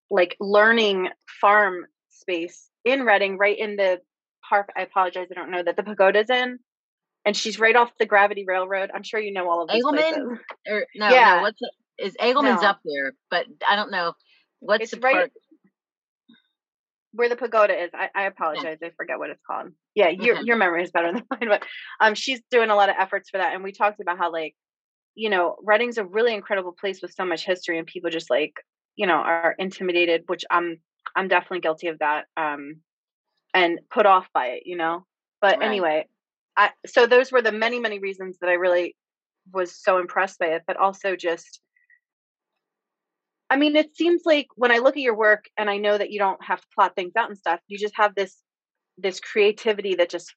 [0.10, 1.10] like learning
[1.42, 4.00] farm space in Reading, right in the
[4.50, 4.70] park.
[4.78, 6.60] I apologize, I don't know that the pagoda's in.
[7.28, 8.90] And she's right off the Gravity Railroad.
[8.96, 9.96] I'm sure you know all of these Eagleman?
[9.98, 10.40] places.
[10.70, 11.36] Or no, Yeah.
[11.36, 11.60] no, what's?
[12.00, 12.70] Is Eagleman's No.
[12.70, 14.14] up there, but I don't know
[14.60, 15.32] what's It's the right- part.
[17.14, 18.78] Where the pagoda is, I, I apologize.
[18.84, 19.74] I forget what it's called.
[19.96, 20.46] Yeah, your Okay.
[20.46, 21.64] your memory is better than mine, but
[22.00, 23.54] um, she's doing a lot of efforts for that.
[23.56, 24.56] And we talked about how like,
[25.16, 28.54] you know, Reading's a really incredible place with so much history, and people just like,
[28.96, 30.80] you know, are intimidated, which I'm
[31.16, 32.26] I'm definitely guilty of that.
[32.38, 32.82] Um,
[33.54, 35.06] and put off by it, you know.
[35.42, 35.66] But Right.
[35.68, 36.08] anyway,
[36.58, 38.96] I so those were the many many reasons that I really
[39.54, 41.62] was so impressed by it, but also just
[43.50, 46.12] I mean, it seems like when I look at your work and I know that
[46.12, 48.36] you don't have to plot things out and stuff, you just have this
[48.98, 50.34] this creativity that just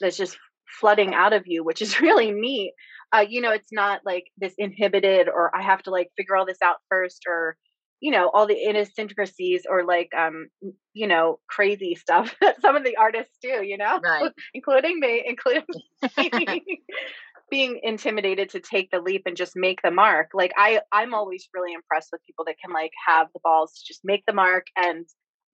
[0.00, 0.38] that's just
[0.80, 2.72] flooding out of you, which is really neat.
[3.12, 6.46] Uh, you know, it's not like this inhibited or I have to like figure all
[6.46, 7.56] this out first or
[8.00, 10.48] you know all the idiosyncrasies or like um
[10.92, 14.00] you know crazy stuff that some of the artists do you know?
[14.02, 14.30] Right.
[14.54, 15.64] including me including
[16.16, 16.64] me
[17.50, 20.30] being intimidated to take the leap and just make the mark.
[20.34, 23.80] Like i i'm always really impressed with people that can like have the balls to
[23.86, 25.06] just make the mark and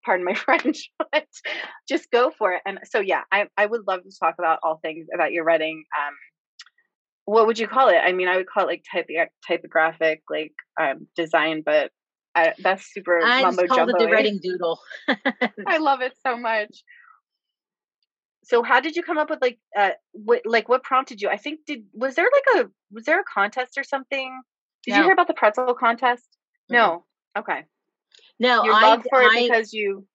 [0.04, 1.26] pardon my french but
[1.88, 2.62] just go for it.
[2.66, 5.84] And so yeah i i would love to talk about all things about your writing
[5.98, 6.14] um
[7.26, 7.98] what would you call it?
[7.98, 8.84] I mean i would call it like
[9.46, 11.92] typographic like um design but
[12.34, 14.80] I, that's super I mumbo just called it the jumbo Reading Doodle.
[15.66, 16.84] I love it so much.
[18.44, 21.28] So how did you come up with like uh what like what prompted you?
[21.28, 24.40] I think did was there like a was there a contest or something?
[24.84, 26.26] Did you hear about the pretzel contest?
[26.70, 26.74] Mm-mm.
[26.74, 27.04] No.
[27.36, 27.64] Okay.
[28.38, 30.06] No, Your I, love for it I, because you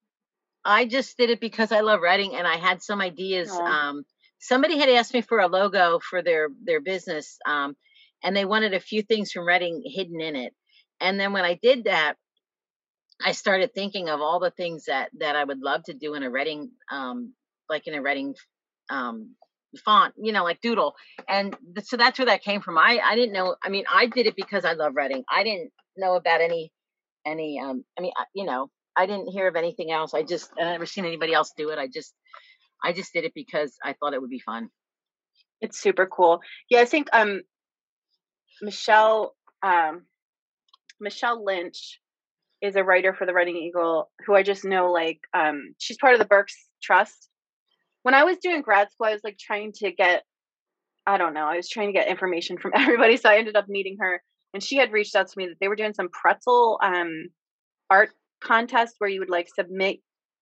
[0.66, 3.52] I just did it because I love Reading and I had some ideas.
[3.52, 4.04] Um,
[4.40, 7.76] somebody had asked me for a logo for their their business, um,
[8.24, 10.54] and they wanted a few things from Reading hidden in it.
[11.02, 12.16] And then when I did that,
[13.24, 16.24] I started thinking of all the things that that I would love to do in
[16.24, 17.34] a Reading, um,
[17.70, 18.36] like in a Reading
[18.90, 19.36] um,
[19.86, 20.96] font, you know, like Doodle.
[21.30, 22.78] And th- so that's where that came from.
[22.78, 23.56] I I didn't know.
[23.64, 25.24] I mean, I did it because I love Reading.
[25.30, 26.72] I didn't know about any
[27.26, 27.60] any.
[27.60, 30.14] Um, I mean, I- you know, I didn't hear of anything else.
[30.14, 31.80] I just I never seen anybody else do it.
[31.80, 32.14] I just
[32.84, 34.70] I just did it because I thought it would be fun.
[35.62, 36.42] it's super cool.
[36.70, 37.42] Yeah, I think um
[38.62, 40.04] Michelle um
[41.00, 42.00] Michelle Lynch
[42.62, 46.14] is a writer for the Reading Eagle who I just know like um she's part
[46.14, 47.30] of the Berks Trust.
[48.04, 50.24] When I was doing grad school, I was like trying to get
[51.08, 53.68] I don't know, I was trying to get information from everybody, so I ended up
[53.68, 54.22] meeting her
[54.54, 57.30] and she had reached out to me that they were doing some pretzel um
[57.90, 58.10] art
[58.42, 59.98] contest where you would like submit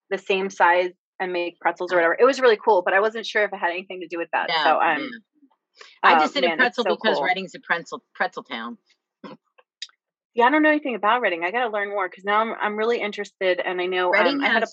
[0.10, 2.18] the same size and make pretzels or whatever.
[2.20, 4.30] It was really cool, but I wasn't sure if it had anything to do with
[4.34, 4.50] that.
[4.64, 5.10] So um.
[6.04, 7.26] I oh, just did man, a pretzel so because cool.
[7.26, 8.78] Reading's a pretzel pretzel town.
[10.36, 11.44] Yeah, I don't know anything about Reading.
[11.44, 14.36] I got to learn more because now I'm I'm really interested, and I know Reading
[14.36, 14.68] um, I had a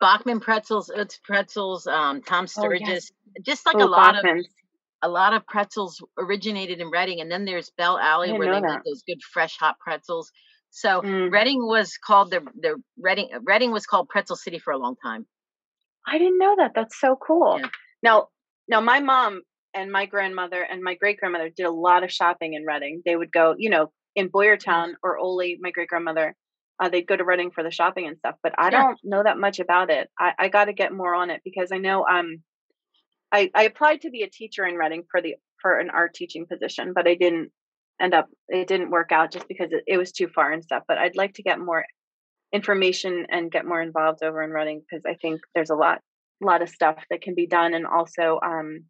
[0.00, 3.10] Bachman pretzels, it's pretzels, um, Tom Oh, Sturgis, yes.
[3.42, 4.24] just like oh, a lot of
[5.02, 8.70] a lot of pretzels originated in Reading, and then there's Bell Alley where they that.
[8.70, 10.30] make those good fresh hot pretzels.
[10.70, 11.32] So Mm.
[11.32, 15.26] Reading was called the the Reading Reading was called Pretzel City for a long time.
[16.06, 16.72] I didn't know that.
[16.74, 17.58] That's so cool.
[17.60, 17.68] Yeah.
[18.02, 18.28] Now,
[18.68, 19.42] now my mom
[19.74, 23.02] and my grandmother and my great grandmother did a lot of shopping in Reading.
[23.04, 26.34] They would go, you know, in Boyertown or Oley, my great grandmother.
[26.78, 28.80] Uh, they'd go to Reading for the shopping and stuff, but I Sure.
[28.80, 30.10] don't know that much about it.
[30.18, 32.42] I, I got to get more on it because I know um,
[33.32, 36.46] I, I applied to be a teacher in Reading for the for an art teaching
[36.46, 37.50] position, but I didn't
[38.00, 38.28] end up.
[38.48, 40.82] It didn't work out just because it, it was too far and stuff.
[40.86, 41.86] But I'd like to get more
[42.52, 46.00] information and get more involved over in Reading because I think there's a lot
[46.40, 48.84] lot of stuff that can be done and also um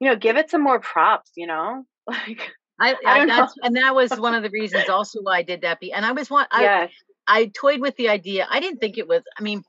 [0.00, 3.36] you know give it some more props you know like I, I I, know.
[3.36, 5.80] that's and that was one of the reasons also why I did that.
[5.80, 6.46] be- And I was one.
[6.50, 6.90] I, yes
[7.30, 8.46] I toyed with the idea.
[8.50, 9.22] I didn't think it was.
[9.38, 9.62] I mean,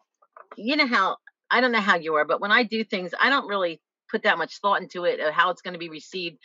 [0.56, 1.18] you know how
[1.52, 4.24] I don't know how you are, but when I do things, I don't really put
[4.24, 6.38] that much thought into it of how it's going to be received.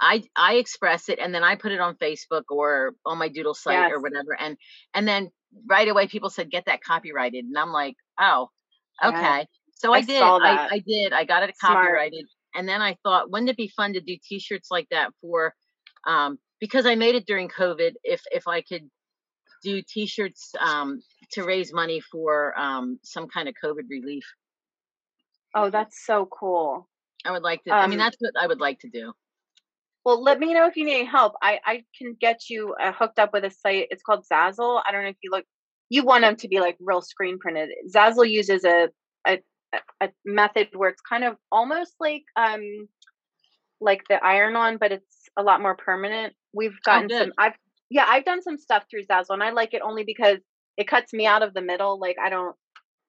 [0.00, 3.54] I I express it and then I put it on Facebook or on my Doodle
[3.54, 3.92] site Yes.
[3.92, 4.56] or whatever, and
[4.94, 5.30] and then
[5.68, 8.48] right away people said get that copyrighted, and I'm like, oh,
[9.02, 9.08] Yeah.
[9.08, 9.46] okay.
[9.74, 10.22] So I, I did.
[10.22, 10.68] I.
[10.70, 11.12] I did.
[11.12, 11.76] I got it Smart.
[11.78, 15.54] copyrighted, and then I thought, wouldn't it be fun to do T-shirts like that for?
[16.06, 17.94] Um, because I made it during COVID.
[18.04, 18.88] If if I could
[19.62, 24.24] do T-shirts um, to raise money for um, some kind of COVID relief.
[25.54, 26.88] Oh, that's so cool.
[27.24, 27.72] I would like to.
[27.72, 29.12] I mean, Um, that's what I would like to do.
[30.04, 31.34] Well, let me know if you need any help.
[31.42, 33.86] I I can get you uh, hooked up with a site.
[33.90, 34.82] It's called Zazzle.
[34.86, 35.44] I don't know if you look.
[35.90, 37.68] You want them to be like real screen printed.
[37.94, 38.88] Zazzle uses a
[39.26, 39.38] a-
[40.02, 42.88] a method where it's kind of almost like um
[43.80, 46.34] like the iron on, but it's a lot more permanent.
[46.54, 47.18] We've gotten good.
[47.18, 47.32] some.
[47.38, 47.54] I've
[47.90, 50.38] yeah, I've done some stuff through Zazzle, and I like it only because
[50.76, 51.98] it cuts me out of the middle.
[51.98, 52.56] Like I don't,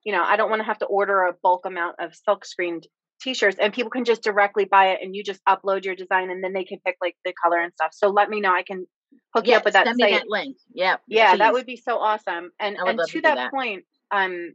[0.04, 2.88] you know, I don't want to have to order a bulk amount of silk screened
[3.22, 6.44] t-shirts and people can just directly buy it and you just upload your design and
[6.44, 7.92] then they can pick like the color and stuff.
[7.94, 8.54] So let me know.
[8.54, 8.86] I can
[9.34, 10.12] hook you up with that send site.
[10.12, 10.58] me that link.
[10.74, 12.52] Yeah, yeah, that would be so awesome.
[12.60, 13.52] And and to to that, that.
[13.52, 14.54] point, um,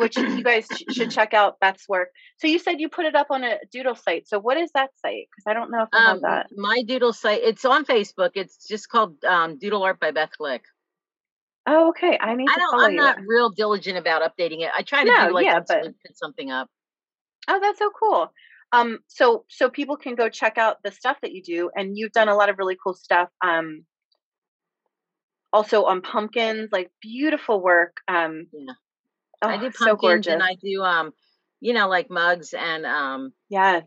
[0.00, 2.08] which you guys should check out Beth's work.
[2.38, 4.26] So you said you put it up on a doodle site.
[4.28, 5.28] So what is that site?
[5.30, 6.46] Because I don't know if I have Um, that.
[6.56, 7.40] my doodle site.
[7.42, 8.30] It's on Facebook.
[8.34, 10.60] It's just called um, Doodle Art by Beth Glick.
[11.66, 12.18] Oh, okay.
[12.20, 12.80] I need I don't.
[12.80, 14.70] I'm not real diligent about updating it.
[14.76, 16.68] I try to No, do like yeah, but- put something up.
[17.48, 18.32] Oh, that's so cool.
[18.72, 22.12] Um, so so people can go check out the stuff that you do, and you've
[22.12, 23.28] done a lot of really cool stuff.
[23.44, 23.84] Um,
[25.52, 27.96] also on pumpkins, like beautiful work.
[28.08, 28.72] Um, Yeah.
[29.42, 30.32] Oh, I do so pumpkins gorgeous.
[30.32, 31.12] and I do um,
[31.60, 33.84] you know, like mugs and um, yes.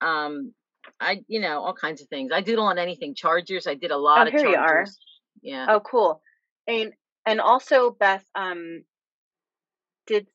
[0.00, 0.52] um,
[1.00, 2.30] I you know all kinds of things.
[2.32, 3.14] I doodle on anything.
[3.14, 3.66] Chargers.
[3.66, 4.90] I did a lot of Oh, here you chargers.
[4.90, 4.92] are.
[5.42, 5.66] Yeah.
[5.68, 6.22] Oh, cool.
[6.66, 6.92] And
[7.24, 8.82] and also Beth um
[10.06, 10.26] did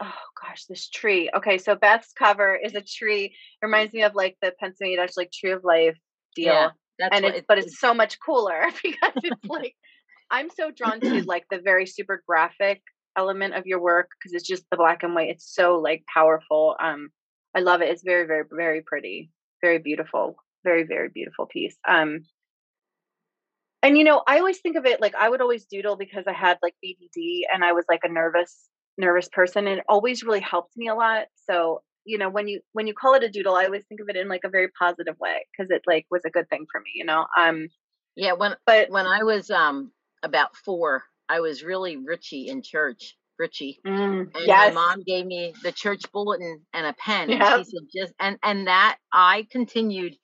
[0.00, 1.30] oh gosh, this tree.
[1.34, 3.26] Okay, so Beth's cover is a tree.
[3.26, 5.98] It reminds me of like the Pennsylvania Dutch like tree of life
[6.34, 6.54] deal.
[6.54, 9.74] Yeah, That's and it's but it's so much cooler because it's like
[10.30, 12.82] I'm so drawn to like the very super graphic
[13.16, 15.30] element of your work because it's just the black and white.
[15.30, 16.76] It's so like powerful.
[16.82, 17.10] Um
[17.54, 17.90] I love it.
[17.90, 19.30] It's very, very, very pretty.
[19.62, 20.36] Very beautiful.
[20.64, 21.76] Very, very beautiful piece.
[21.88, 22.24] Um
[23.82, 26.32] and you know, I always think of it like I would always doodle because I
[26.32, 30.40] had like BDD and I was like a nervous, nervous person, and it always really
[30.40, 31.26] helped me a lot.
[31.48, 34.08] So you know, when you when you call it a doodle, I always think of
[34.08, 36.80] it in like a very positive way because it like was a good thing for
[36.80, 36.90] me.
[36.94, 37.68] You know, um,
[38.16, 38.32] yeah.
[38.32, 39.90] When but when I was um
[40.22, 43.16] about four, I was really Richie in church.
[43.38, 43.80] Richie.
[43.86, 47.32] mm, And yes, my mom gave me the church bulletin and a pen.
[47.32, 50.16] And she said just and and that I continued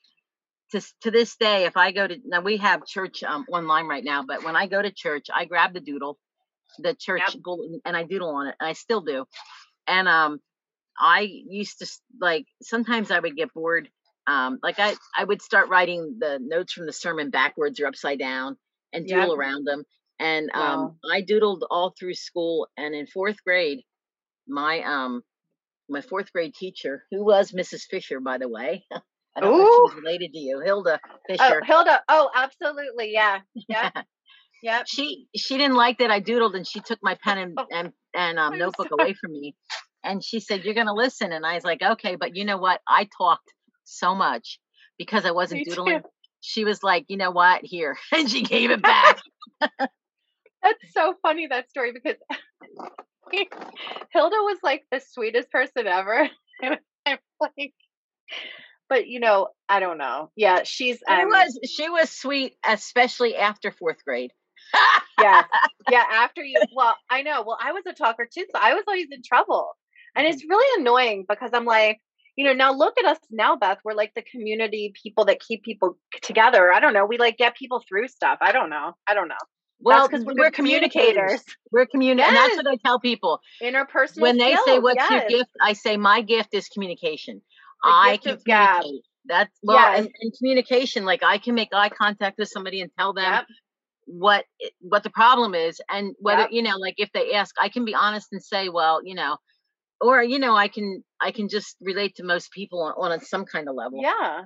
[0.72, 1.66] to to this day.
[1.66, 4.68] If I go to now we have church um online right now, but when I
[4.68, 6.18] go to church, I grab the doodle,
[6.78, 7.42] the church Yep.
[7.44, 9.26] bulletin, and I doodle on it, and I still do.
[9.88, 10.40] And um,
[10.98, 11.84] I used to
[12.20, 13.90] like sometimes I would get bored.
[14.26, 18.18] Um, like I I would start writing the notes from the sermon backwards or upside
[18.20, 18.56] down
[18.92, 19.08] and Yep.
[19.08, 19.84] doodle around them.
[20.20, 20.94] And um, Wow.
[21.12, 22.68] I doodled all through school.
[22.76, 23.80] And in fourth grade,
[24.48, 25.22] my um
[25.88, 27.82] my fourth grade teacher, who was Mrs.
[27.90, 28.84] Fisher, by the way.
[29.36, 31.42] I don't know if she was related to you, Hilda Fisher.
[31.44, 31.64] oh Fisher.
[31.64, 33.90] Hilda, oh absolutely, yeah, yeah,
[34.62, 34.86] yep.
[34.88, 38.38] she she didn't like that I doodled, and she took my pen and and, and
[38.38, 39.10] um, notebook sorry.
[39.10, 39.54] away from me.
[40.02, 42.80] And she said, "You're gonna listen." And I was like, "Okay," but you know what?
[42.88, 43.52] I talked
[43.84, 44.58] so much
[44.98, 45.70] because I wasn't Me too.
[45.70, 46.02] doodling.
[46.40, 47.60] She was like, "You know what?
[47.64, 49.18] Here," and she gave it back.
[50.62, 52.16] That's so funny that story because
[54.12, 56.28] Hilda was like the sweetest person ever.
[56.60, 57.72] And I'm like,
[58.88, 60.30] but you know, I don't know.
[60.34, 64.32] Yeah, she's She um, was she was sweet, especially after fourth grade.
[65.20, 65.44] yeah,
[65.88, 66.04] yeah.
[66.10, 67.44] After you, well, I know.
[67.46, 69.70] Well, I was a talker too, so I was always in trouble,
[70.16, 72.00] and it's really annoying because I'm like,
[72.36, 73.78] you know, now look at us now, Beth.
[73.84, 76.72] We're like the community people that keep people together.
[76.72, 77.06] I don't know.
[77.06, 78.38] We like get people through stuff.
[78.40, 78.94] I don't know.
[79.06, 79.36] I don't know.
[79.80, 81.40] Well, because we're, we're good communicators.
[81.70, 83.40] We're communi- and that's what I tell people.
[83.62, 84.20] Interpersonal.
[84.20, 85.10] when they say what's yes.
[85.30, 87.40] your gift i say my gift is communication
[87.84, 89.98] The i can communicate that's well Yes.
[90.00, 93.46] and, and communication like i can make eye contact with somebody and tell them Yep.
[94.06, 94.44] what
[94.80, 96.50] what the problem is and whether Yep.
[96.52, 99.36] you know like if they ask i can be honest and say well you know
[100.00, 103.44] or you know i can i can just relate to most people on, on some
[103.44, 104.42] kind of level Yeah.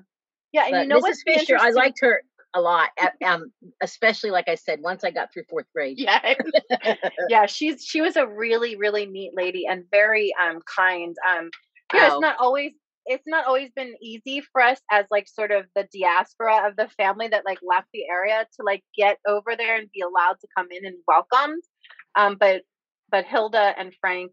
[0.52, 2.22] Yeah, and you know mrs what's fisher i liked her
[2.54, 2.90] a lot
[3.24, 6.34] um especially like i said once i got through fourth grade Yeah.
[7.28, 11.16] yeah, she's she was a really really neat lady and very um kind.
[11.28, 11.50] Um
[11.92, 12.06] know, Oh.
[12.06, 12.72] it's not always
[13.06, 16.88] it's not always been easy for us as like sort of the diaspora of the
[16.96, 20.48] family that like left the area to like get over there and be allowed to
[20.56, 21.62] come in and welcomed.
[22.16, 22.62] Um but
[23.10, 24.32] but Hilda and Frank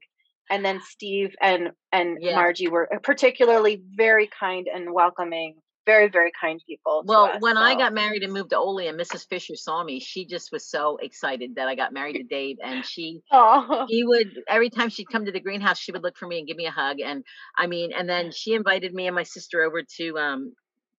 [0.49, 2.35] and then Steve and and Yeah.
[2.35, 5.55] Margie were particularly very kind and welcoming,
[5.89, 7.03] very very kind people.
[7.05, 9.27] Well, us, when I got married and moved to Oley and Mrs.
[9.27, 12.57] Fisher saw me, she just was so excited that I got married to Dave.
[12.63, 16.17] And she oh he would every time she'd come to the greenhouse, she would look
[16.17, 16.99] for me and give me a hug.
[16.99, 17.23] And
[17.57, 20.53] I mean, and then she invited me and my sister over to um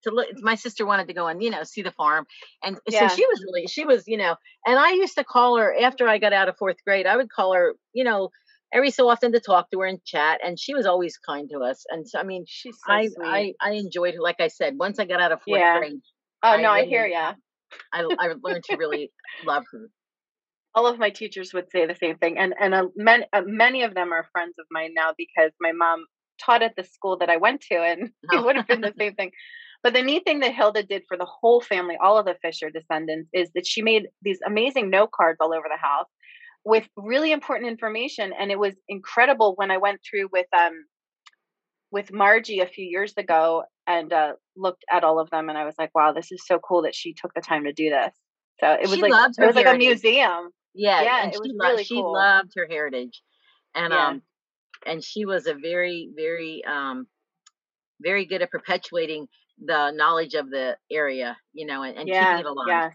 [0.04, 0.28] to look.
[0.40, 2.26] My sister wanted to go and you know see the farm,
[2.64, 3.06] and Yeah.
[3.06, 4.34] so she was really she was you know.
[4.66, 7.06] And I used to call her after I got out of fourth grade.
[7.06, 8.30] I would call her you know
[8.72, 11.60] every so often to talk to her and chat, and she was always kind to
[11.60, 11.84] us.
[11.90, 13.26] And so I mean, She's so I sweet.
[13.30, 14.20] I I enjoyed her.
[14.20, 15.72] Like I said, once I got out of fourth Yeah.
[15.72, 16.00] grade,
[16.42, 17.34] oh I no, I hear ya.
[17.92, 19.12] I I learned to really
[19.42, 19.90] love her.
[20.74, 23.82] all of my teachers would say the same thing and and uh, many, uh, many
[23.82, 26.06] of them are friends of mine now because my mom
[26.44, 28.44] taught at the school that i went to and it Oh.
[28.44, 29.30] would have been the same thing
[29.82, 32.70] but the neat thing that hilda did for the whole family all of the fisher
[32.70, 36.08] descendants is that she made these amazing note cards all over the house
[36.64, 40.84] with really important information and it was incredible when i went through with um
[41.90, 45.64] with margie a few years ago and uh, looked at all of them and i
[45.64, 48.14] was like wow this is so cool that she took the time to do this
[48.60, 51.40] so it was She like it was like a museum Yeah, Yeah, and it she
[51.40, 52.12] was loved really she cool.
[52.12, 53.22] loved her heritage,
[53.74, 54.08] and Yeah.
[54.08, 54.22] um,
[54.86, 57.06] and she was a very very um,
[58.00, 59.26] very good at perpetuating
[59.62, 62.66] the knowledge of the area, you know, and, and yeah, keeping it alive.
[62.68, 62.90] yeah,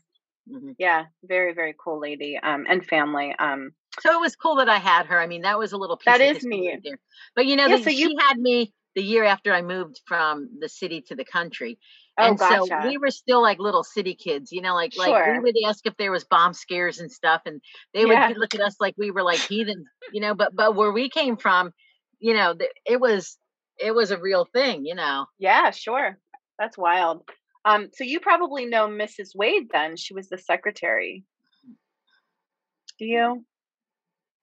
[0.50, 0.76] Mhm.
[0.78, 1.06] yeah.
[1.24, 2.38] Very, very cool lady.
[2.38, 3.34] Um, and family.
[3.38, 5.20] Um, So it was cool that I had her.
[5.20, 6.98] I mean, that was a little piece That of is history right there.
[7.36, 10.02] But you know, Yeah, the, so you- she had me the year after I moved
[10.06, 11.78] from the city to the country.
[12.18, 12.66] oh, and gotcha.
[12.66, 15.26] so we were still like little city kids, you know, like like Sure.
[15.26, 17.62] we would ask if there was bomb scares and stuff, and
[17.94, 18.30] they would Yeah.
[18.38, 20.34] look at us like we were like heathens, you know.
[20.36, 21.72] But but where we came from,
[22.20, 23.38] you know, it was
[23.78, 25.26] it was a real thing, you know.
[25.40, 26.18] yeah, sure.
[26.58, 27.24] That's wild.
[27.66, 29.36] Um, so you probably know Mrs.
[29.36, 29.98] Wade then.
[29.98, 31.24] She was the secretary.
[33.00, 33.46] Do you?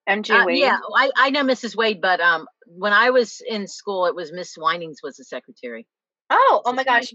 [0.09, 0.59] MJ Uh, Wade.
[0.59, 1.77] yeah, I I know Mrs.
[1.77, 5.87] Wade, but um, when I was in school, it was Miss Winings was the secretary
[6.33, 7.13] Oh, oh my gosh.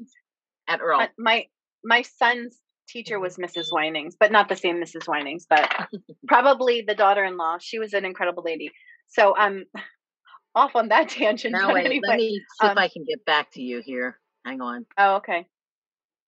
[0.67, 0.99] At Earl.
[0.99, 1.45] My, my
[1.83, 3.67] my son's teacher was Mrs.
[3.71, 5.07] Winings, but not the same Mrs.
[5.07, 5.69] Winings, but
[6.27, 7.57] probably the daughter-in-law.
[7.59, 8.71] She was an incredible lady.
[9.07, 9.65] So um
[10.55, 11.55] off on that tangent.
[11.59, 12.01] But wait, anyway.
[12.07, 14.19] let me see um, if I can get back to you here.
[14.45, 14.85] Hang on.
[14.97, 15.47] Oh, okay.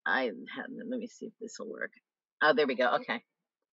[0.09, 0.23] I
[0.55, 1.91] have, let me see if this will work.
[2.41, 2.95] Oh, there we go.
[2.95, 3.21] Okay.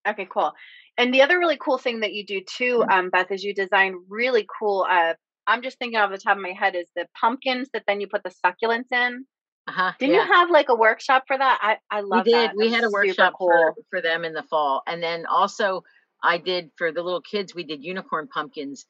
[0.08, 0.52] Okay, cool.
[0.98, 2.90] And the other really cool thing that you do too, Mm-hmm.
[2.90, 4.86] um, Beth, is you design really cool.
[4.88, 5.14] Uh,
[5.46, 8.08] I'm just thinking off the top of my head is the pumpkins that then you
[8.08, 9.26] put the succulents in.
[9.68, 9.92] Uh huh.
[9.98, 11.58] Didn't you have like a workshop for that?
[11.60, 12.34] I I we love did.
[12.34, 12.56] that.
[12.56, 13.48] We had a workshop cool.
[13.48, 15.82] for, for them in the fall, and then also
[16.22, 17.52] I did for the little kids.
[17.54, 18.86] We did unicorn pumpkins.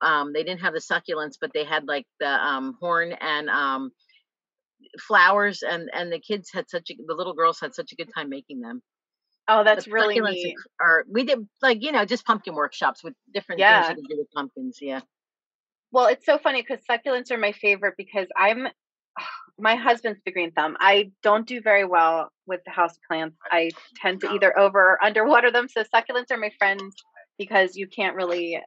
[0.00, 3.90] Um, they didn't have the succulents, but they had like the um, horn and um,
[5.06, 8.10] flowers, and and the kids had such a the little girls had such a good
[8.14, 8.82] time making them.
[9.48, 10.56] Oh, The that's really succulents neat.
[10.80, 13.82] Are we did like you know just pumpkin workshops with different Yeah.
[13.86, 14.78] things you can do with pumpkins.
[14.80, 15.00] Yeah.
[15.92, 18.68] Well, it's so funny because succulents are my favorite because I'm
[19.58, 20.76] my husband's the green thumb.
[20.80, 23.36] I don't do very well with the house plants.
[23.50, 25.68] I tend to either over or underwater them.
[25.68, 26.94] So succulents are my friends
[27.38, 28.60] because you can't really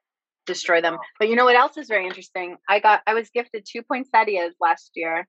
[0.45, 0.97] destroy them.
[1.19, 2.57] But you know what else is very interesting?
[2.69, 5.27] I got I was gifted two poinsettias last year.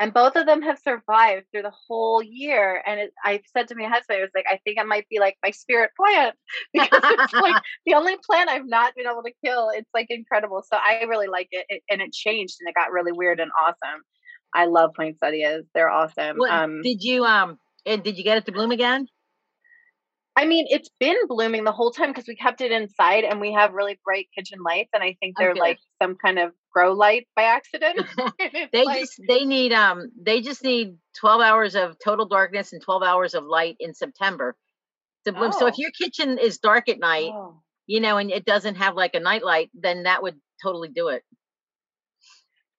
[0.00, 2.82] And both of them have survived through the whole year.
[2.86, 5.20] And it, I said to my husband, I was like, I think it might be
[5.20, 6.34] like my spirit plant
[6.72, 9.68] because it's like the only plant I've not been able to kill.
[9.74, 10.64] It's like incredible.
[10.66, 11.66] So I really like it.
[11.68, 14.00] it and it changed and it got really weird and awesome.
[14.54, 15.66] I love poinsettias.
[15.74, 16.38] They're awesome.
[16.38, 17.58] What, um, did you um?
[17.84, 19.06] And did you get it to bloom again?
[20.40, 23.52] I mean, it's been blooming the whole time because we kept it inside and we
[23.52, 24.90] have really bright kitchen lights.
[24.94, 25.60] And I think Oh, they're good.
[25.60, 28.00] like some kind of grow light by accident.
[28.72, 32.80] They like- just they need um they just need 12 hours of total darkness and
[32.82, 34.56] 12 hours of light in september
[35.26, 35.82] to bloom so if Oh.
[35.82, 37.60] your kitchen is dark at night Oh.
[37.86, 41.08] you know and it doesn't have like a night light then that would totally do
[41.08, 41.22] it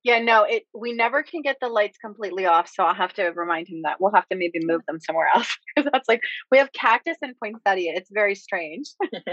[0.03, 3.25] Yeah, no, it we never can get the lights completely off, so I'll have to
[3.29, 6.21] remind him that we'll have to maybe move them somewhere else because that's like
[6.51, 7.91] we have cactus and poinsettia.
[7.95, 8.87] It's very strange.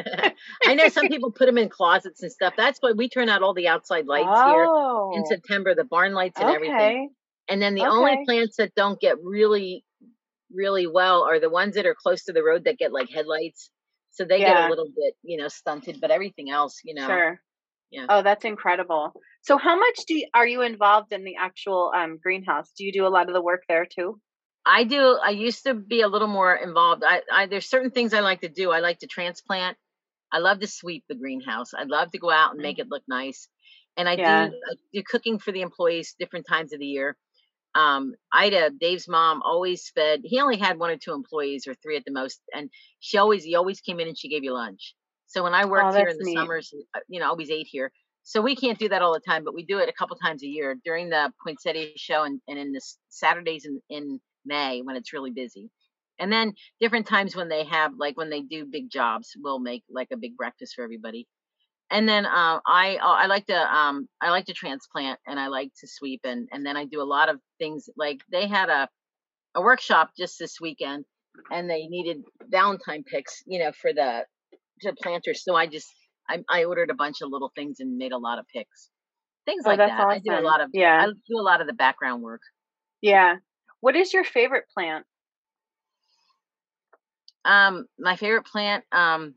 [0.66, 3.42] i know some people put them in closets and stuff that's why we turn out
[3.42, 7.10] all the outside lights here oh, in september the barn lights and everything
[7.48, 9.84] and then the only plants that don't get really
[10.52, 13.70] really well are the ones that are close to the road that get like headlights
[14.10, 17.40] so they get a little bit you know stunted but everything else you know Sure.
[17.90, 18.06] Yeah.
[18.08, 19.14] Oh, that's incredible.
[19.48, 22.70] So, how much do you, are you involved in the actual um, greenhouse?
[22.76, 24.20] Do you do a lot of the work there too?
[24.66, 25.18] I do.
[25.24, 27.02] I used to be a little more involved.
[27.02, 28.70] I, I there's certain things I like to do.
[28.72, 29.78] I like to transplant.
[30.30, 31.72] I love to sweep the greenhouse.
[31.72, 33.48] I love to go out and make it look nice.
[33.96, 34.48] And I Yeah.
[34.48, 37.16] do I do cooking for the employees different times of the year.
[37.74, 40.20] Um, Ida, Dave's mom, always fed.
[40.24, 42.68] He only had one or two employees or three at the most, and
[43.00, 44.94] she always he always came in and she gave you lunch.
[45.26, 46.36] So when I worked here in the neat.
[46.36, 47.92] summers, uh, you know, I always ate here.
[48.28, 50.42] So we can't do that all the time, but we do it a couple times
[50.42, 54.96] a year during the poinsettia show and, and in the Saturdays in, in May when
[54.96, 55.70] it's really busy.
[56.18, 59.82] And then different times when they have like when they do big jobs, we'll make
[59.88, 61.26] like a big breakfast for everybody.
[61.90, 65.46] And then uh, I uh, I like to um I like to transplant and I
[65.46, 68.68] like to sweep and and then I do a lot of things like they had
[68.68, 68.90] a
[69.54, 71.06] a workshop just this weekend,
[71.50, 74.26] and they needed Valentine picks, you know, for the
[74.82, 75.44] to planters.
[75.44, 75.88] So I just
[76.28, 78.90] I, I ordered a bunch of little things and made a lot of picks,
[79.46, 80.00] things Oh, like that.
[80.00, 81.06] I do a lot of Yeah.
[81.06, 82.42] I do a lot of the background work.
[83.00, 83.36] Yeah.
[83.80, 85.06] What is your favorite plant?
[87.44, 89.34] Um, my favorite plant, um,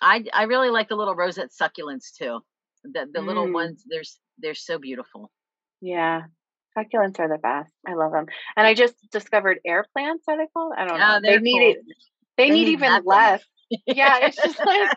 [0.00, 2.40] I I really like the little rosette succulents too.
[2.84, 3.54] The the little Mm.
[3.54, 4.02] ones, they're
[4.38, 5.30] they're so beautiful.
[5.80, 6.22] Yeah.
[6.78, 7.72] Succulents are the best.
[7.86, 8.26] I love them.
[8.56, 10.74] And I just discovered air plants, are they called?
[10.76, 11.20] I don't know.
[11.20, 11.70] They they're need cool.
[11.72, 11.96] it.
[12.36, 13.06] They, They need, need even nothing.
[13.06, 13.44] less.
[13.86, 14.90] Yeah, it's just like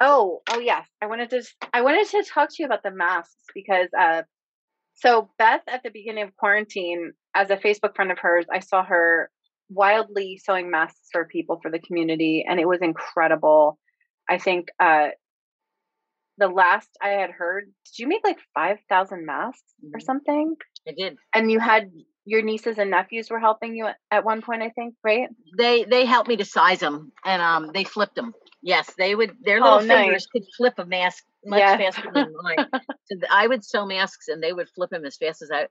[0.00, 0.86] Oh, oh yes.
[1.02, 1.42] I wanted to
[1.72, 4.22] I wanted to talk to you about the masks because uh
[4.94, 8.84] so Beth at the beginning of quarantine, as a Facebook friend of hers, I saw
[8.84, 9.30] her
[9.70, 13.78] wildly sewing masks for people for the community and it was incredible.
[14.28, 15.08] I think uh
[16.38, 20.02] the last I had heard, did you make like 5,000 masks or Mhm.
[20.02, 20.56] something?
[20.86, 21.18] I did.
[21.34, 21.90] And you had
[22.24, 25.28] your nieces and nephews were helping you at, at one point, I think, right?
[25.56, 28.34] They they helped me to size them, and um, they flipped them.
[28.62, 29.36] Yes, they would.
[29.40, 30.18] Their Oh, little nice.
[30.18, 31.76] fingers could flip a mask much Yes.
[31.76, 32.66] faster than mine.
[33.04, 35.68] so I would sew masks, and they would flip them as fast as I,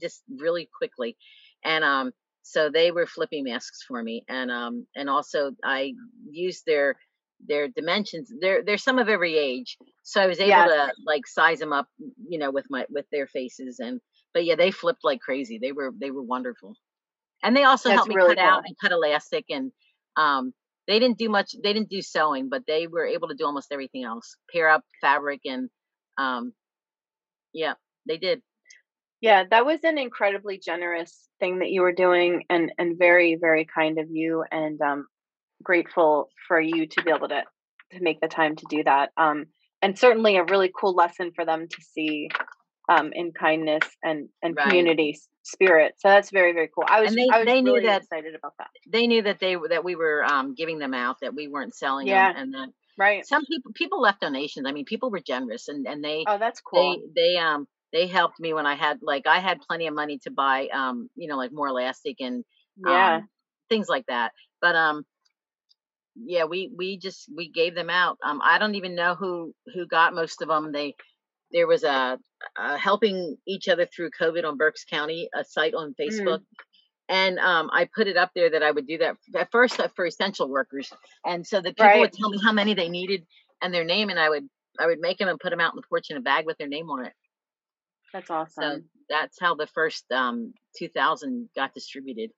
[0.00, 1.16] just really quickly,
[1.64, 2.12] and um,
[2.42, 5.92] so they were flipping masks for me, and um, and also I
[6.30, 6.96] used their
[7.46, 8.32] their dimensions.
[8.40, 10.72] They're they're some of every age, so I was able Yes.
[10.72, 11.88] to like size them up,
[12.28, 14.00] you know, with my with their faces, and
[14.32, 15.58] but yeah, they flipped like crazy.
[15.60, 16.76] They were they were wonderful,
[17.42, 19.72] and they also That's helped me really cut out and cut elastic, and
[20.16, 20.52] um,
[20.86, 21.54] they didn't do much.
[21.62, 24.36] They didn't do sewing, but they were able to do almost everything else.
[24.52, 25.70] Pair up fabric and
[26.18, 26.52] um,
[27.52, 27.74] yeah,
[28.06, 28.42] they did.
[29.20, 33.64] Yeah, that was an incredibly generous thing that you were doing and and very very
[33.66, 35.06] kind of you and um
[35.62, 37.42] grateful for you to be able to
[37.92, 39.10] to make the time to do that.
[39.16, 39.46] Um
[39.80, 42.28] and certainly a really cool lesson for them to see
[42.88, 44.64] um in kindness and and Right.
[44.64, 45.94] community spirit.
[45.98, 46.84] So that's very very cool.
[46.86, 48.70] I was And they- I was they knew really that- excited about that.
[48.86, 52.06] They knew that they that we were um, giving them out, that we weren't selling
[52.06, 52.32] Yeah.
[52.32, 52.68] them, and that
[52.98, 53.26] Right.
[53.26, 54.66] some people people left donations.
[54.66, 56.98] I mean, people were generous, and and they Oh, that's cool.
[57.14, 60.18] they they um they helped me when I had like I had plenty of money
[60.24, 62.44] to buy um you know like more elastic and
[62.76, 63.16] yeah.
[63.16, 63.28] um,
[63.68, 64.32] things like that.
[64.60, 65.04] But um,
[66.14, 68.18] yeah, we we just we gave them out.
[68.22, 70.70] Um, I don't even know who who got most of them.
[70.72, 70.94] They
[71.52, 72.18] there was a,
[72.58, 76.00] a helping each other through COVID on Berks County, a site on Mm.
[76.00, 76.40] Facebook.
[77.08, 79.88] And um, I put it up there that I would do that at first uh,
[79.94, 80.92] for essential workers,
[81.26, 82.00] and so that people Right.
[82.00, 83.26] would tell me how many they needed
[83.60, 84.48] and their name, and I would
[84.78, 86.56] I would make them and put them out in the porch in a bag with
[86.58, 87.12] their name on it.
[88.12, 88.84] That's So awesome.
[89.10, 92.30] that's how the first um, 2,000 got distributed.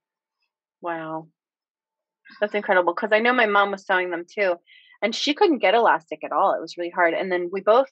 [0.80, 1.28] Wow.
[2.40, 4.56] That's incredible because I know my mom was sewing them too,
[5.02, 6.54] and she couldn't get elastic at all.
[6.54, 7.14] It was really hard.
[7.14, 7.88] And then we both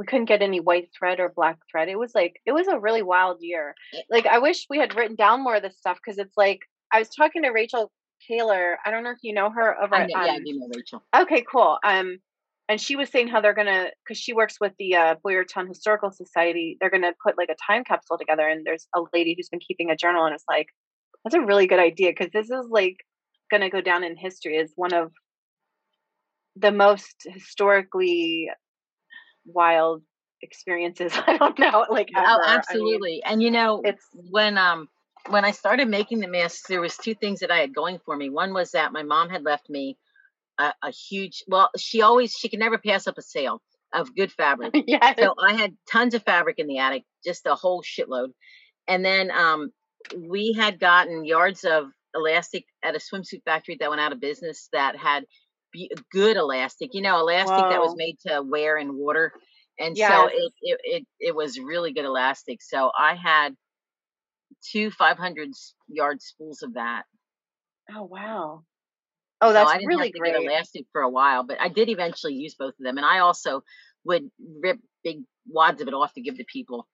[0.00, 1.90] we couldn't get any white thread or black thread.
[1.90, 3.74] It was like it was a really wild year.
[4.08, 6.98] Like I wish we had written down more of this stuff because it's like I
[6.98, 7.92] was talking to Rachel
[8.26, 8.78] Taylor.
[8.82, 10.68] I don't know if you know her over I know, yeah, I um, do know
[10.74, 11.02] Rachel.
[11.14, 11.76] Okay, cool.
[11.84, 12.16] Um,
[12.70, 16.10] and she was saying how they're gonna, because she works with the uh, Boyertown Historical
[16.10, 18.48] Society, they're gonna put like a time capsule together.
[18.48, 20.68] And there's a lady who's been keeping a journal, and it's like,
[21.24, 22.96] that's a really good idea because this is like
[23.50, 25.12] gonna go down in history as one of
[26.56, 28.48] the most historically
[29.46, 30.02] wild
[30.42, 31.12] experiences.
[31.26, 32.26] I don't know, like ever.
[32.26, 33.22] Oh, I mean, absolutely.
[33.24, 34.88] and you know, it's when um
[35.28, 38.16] when I started making the masks, there was two things that I had going for
[38.16, 38.30] me.
[38.30, 39.98] One was that my mom had left me
[40.58, 41.44] a, a huge.
[41.46, 43.60] Well, she always she could never pass up a sale
[43.92, 44.74] of good fabric.
[44.86, 48.28] yes, so I had tons of fabric in the attic, just a whole shitload.
[48.88, 49.70] And then um
[50.16, 54.68] we had gotten yards of elastic at a swimsuit factory that went out of business
[54.72, 55.24] that had
[55.72, 56.94] be- good elastic.
[56.94, 59.32] You know, elastic that was made to wear in water.
[59.78, 62.62] And so it, it it it was really good elastic.
[62.62, 63.56] So I had
[64.62, 65.50] two 500
[65.88, 67.04] yard spools of that.
[67.94, 68.64] oh wow.
[69.40, 70.32] Oh, so that's I didn't really have to great.
[70.34, 72.98] get elastic for a while, but I did eventually use both of them.
[72.98, 73.62] And I also
[74.04, 74.30] would
[74.62, 76.86] rip big wads of it off to give to people.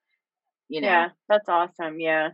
[0.69, 2.01] You know, Yeah, that's awesome.
[2.01, 2.31] Yeah.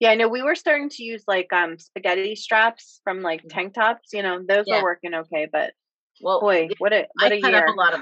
[0.00, 3.74] Yeah, I know we were starting to use like um spaghetti straps from like tank
[3.74, 4.70] tops, you know, those Yeah.
[4.70, 5.74] were working okay, but
[6.20, 7.66] well, boy, what a what I a cut year.
[7.68, 8.00] up a lot of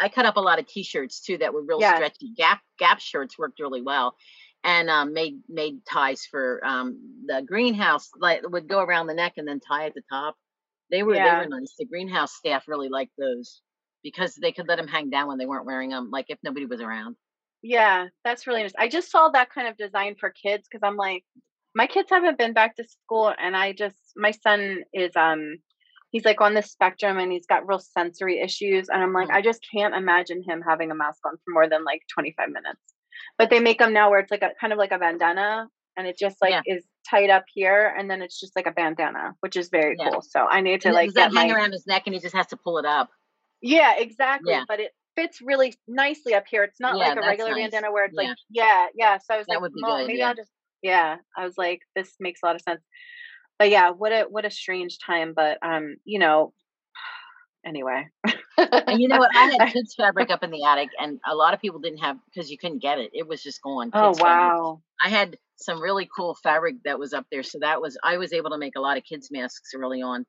[0.00, 1.82] I cut up a lot of t-shirts too that were real Yeah.
[1.82, 2.32] stretchy.
[2.36, 4.16] Gap Gap shirts worked really well,
[4.64, 8.10] and um, made made ties for um, the greenhouse.
[8.18, 10.36] Like would go around the neck and then tie at the top.
[10.90, 11.20] They were Yeah.
[11.20, 11.74] they were nice.
[11.78, 13.62] The greenhouse staff really liked those
[14.02, 16.66] because they could let them hang down when they weren't wearing them, like if nobody
[16.66, 17.16] was around.
[17.68, 18.72] Yeah, that's really nice.
[18.78, 21.24] I just saw that kind of design for kids because I'm like,
[21.74, 25.56] my kids haven't been back to school, and I just my son is um
[26.12, 29.34] he's like on the spectrum and he's got real sensory issues, and I'm like, Mhm.
[29.34, 32.80] I just can't imagine him having a mask on for more than like 25 minutes.
[33.38, 36.06] But they make them now where it's like a kind of like a bandana and
[36.06, 36.62] it just like Yeah.
[36.66, 40.10] is tied up here, and then it's just like a bandana, which is very Yeah.
[40.10, 40.22] cool.
[40.22, 42.36] So I need to And like get hang my around his neck and he just
[42.36, 43.10] has to pull it up.
[43.60, 44.52] yeah, exactly.
[44.52, 44.64] Yeah.
[44.68, 46.62] But it fits really nicely up here.
[46.64, 47.70] It's not Yeah, like a regular nice.
[47.70, 48.28] bandana where it's Yeah.
[48.28, 49.18] like yeah, yeah.
[49.18, 50.28] So I was That like, would be well, good, maybe yeah.
[50.28, 50.50] I'll just
[50.82, 51.16] yeah.
[51.36, 52.82] I was like, this makes a lot of sense.
[53.58, 55.32] But yeah, what a what a strange time.
[55.34, 56.52] But um, you know,
[57.66, 58.08] anyway.
[58.58, 59.30] And you know what?
[59.34, 62.16] I had kids fabric up in the attic, and a lot of people didn't have
[62.26, 63.10] because you couldn't get it.
[63.12, 63.90] It was just gone.
[63.92, 64.54] oh kids fabric.
[64.54, 64.82] wow.
[65.04, 68.32] I had some really cool fabric that was up there, so that was I was
[68.32, 70.24] able to make a lot of kids masks early on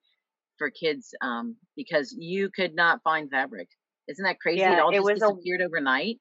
[0.58, 3.70] for kids um, because you could not find fabric.
[4.08, 4.62] Isn't that crazy?
[4.62, 6.20] it Yeah, all it just was a- disappeared overnight.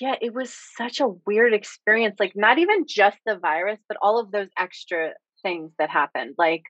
[0.00, 2.16] Yeah, it was such a weird experience.
[2.18, 5.10] Like not even just the virus, but all of those extra
[5.42, 6.34] things that happened.
[6.38, 6.62] Like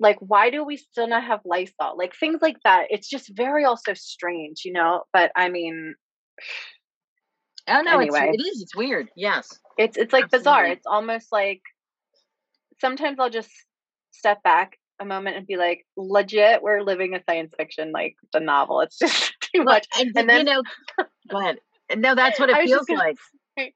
[0.00, 1.96] like why do we still not have Lysol?
[1.96, 2.86] Like things like that.
[2.90, 5.04] It's just very also strange, you know?
[5.12, 5.94] But I mean,
[7.68, 8.30] Oh no, Anyway.
[8.32, 8.62] it's, it is.
[8.62, 9.08] It's weird.
[9.16, 9.58] Yes.
[9.78, 10.66] it's it's like bizarre.
[10.66, 11.62] It's almost like
[12.80, 13.50] sometimes I'll just
[14.12, 18.40] step back a moment and be like, legit, we're living a science fiction like the
[18.40, 18.80] novel.
[18.80, 19.86] It's just too Well, much.
[19.98, 20.62] and, and you know,
[21.30, 21.58] go ahead.
[21.96, 23.16] No, that's what it I was just feels gonna like.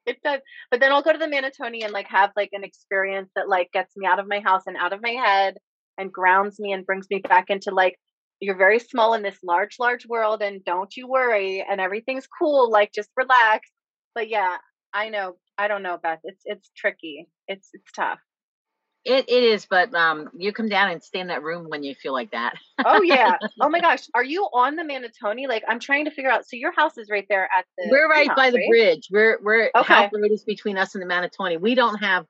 [0.07, 0.41] It does.
[0.71, 3.71] But then I'll go to the Manatawny and like have like an experience that like
[3.73, 5.57] gets me out of my house and out of my head
[5.99, 7.97] and grounds me and brings me back into like
[8.41, 12.71] you're very small in this large, large world and don't you worry and everything's cool.
[12.71, 13.69] Like just relax.
[14.15, 14.57] But yeah,
[14.93, 15.37] I know.
[15.59, 16.21] I don't know, Beth.
[16.25, 17.29] It's it's tricky.
[17.47, 18.19] It's it's tough.
[19.09, 21.95] It it is, but um, you come down and stay in that room when you
[21.95, 22.55] feel like that.
[22.85, 23.37] Oh yeah.
[23.61, 24.03] oh my gosh.
[24.15, 25.49] Are you on the Manatawny?
[25.49, 26.47] Like I'm trying to figure out.
[26.47, 27.89] So your house is right there at the.
[27.91, 28.69] We're right by the right?
[28.69, 29.09] bridge.
[29.11, 29.95] We're we're Okay.
[29.95, 31.59] half road is between us and the Manatawny.
[31.59, 32.27] We don't have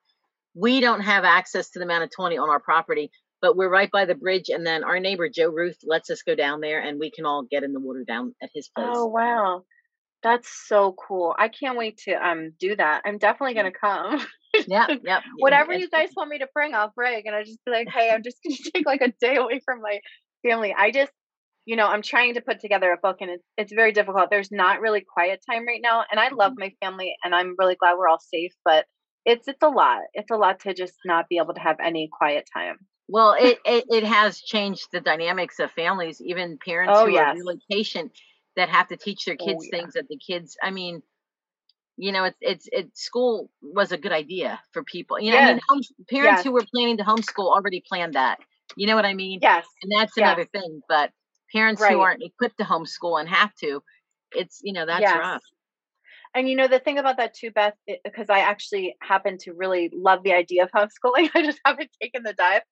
[0.55, 3.11] we don't have access to the Manatawny on our property,
[3.43, 4.49] but we're right by the bridge.
[4.49, 7.43] And then our neighbor Joe Ruth lets us go down there, and we can all
[7.43, 8.87] get in the water down at his place.
[8.89, 9.65] Oh wow.
[10.23, 11.35] That's so cool.
[11.39, 13.03] I can't wait to um do that.
[13.05, 14.27] I'm definitely gonna come.
[14.67, 15.21] Yeah, yeah.
[15.39, 17.23] Whatever you guys want me to bring, I'll bring.
[17.27, 19.81] And I just be like, hey, I'm just gonna take like a day away from
[19.81, 20.01] my
[20.47, 20.75] family.
[20.77, 21.13] I just
[21.67, 24.31] you know, I'm trying to put together a book and it's it's very difficult.
[24.31, 26.05] There's not really quiet time right now.
[26.11, 28.87] And I love my family and I'm really glad we're all safe, but
[29.25, 30.01] it's it's a lot.
[30.15, 32.79] It's a lot to just not be able to have any quiet time.
[33.07, 37.35] Well, it, it it has changed the dynamics of families, even parents Oh, who yes.
[37.35, 38.13] are really patient
[38.59, 39.79] that have to teach their Oh, kids yeah.
[39.79, 40.57] things that the kids.
[40.63, 41.03] I mean,
[41.97, 42.97] you know, it's it's it.
[42.97, 45.19] School was a good idea for people.
[45.21, 45.81] You know, I mean, home,
[46.11, 46.45] parents Yes.
[46.45, 48.39] who were planning to homeschool already planned that.
[48.77, 49.41] You know what I mean?
[49.43, 49.67] Yes.
[49.83, 50.27] And that's yes.
[50.27, 50.83] another thing.
[50.89, 51.13] But
[51.53, 51.93] parents Right.
[51.93, 53.83] who aren't equipped to homeschool and have to,
[54.33, 55.19] it's you know that's Yes.
[55.19, 55.43] rough.
[56.35, 59.91] And you know the thing about that too, Beth, because I actually happen to really
[59.95, 61.31] love the idea of homeschooling.
[61.35, 62.63] I just haven't taken the dive.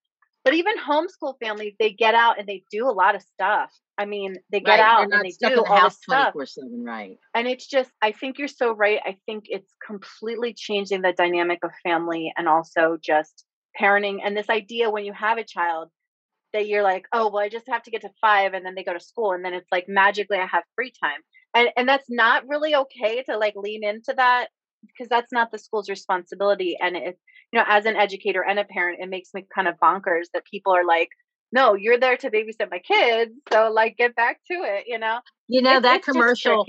[0.46, 3.72] But even homeschool families, they get out and they do a lot of stuff.
[3.98, 6.06] I mean, they get Right, out and they do all house stuff.
[6.06, 6.84] twenty four seven.
[6.84, 7.18] Right.
[7.34, 9.00] And it's just, I think you're so right.
[9.04, 13.44] I think it's completely changing the dynamic of family and also just
[13.80, 14.18] parenting.
[14.24, 15.88] And this idea when you have a child
[16.52, 18.84] that you're like, oh, well, I just have to get to five and then they
[18.84, 19.32] go to school.
[19.32, 21.22] And then it's like magically I have free time.
[21.54, 24.46] And, and that's not really okay to like lean into that
[24.86, 26.76] because that's not the school's responsibility.
[26.80, 27.18] And it,
[27.52, 30.44] you know, as an educator and a parent, it makes me kind of bonkers that
[30.50, 31.08] people are like,
[31.52, 33.32] no, you're there to babysit my kids.
[33.52, 35.20] So like get back to it, you know?
[35.48, 36.64] You know It's- that it's commercial.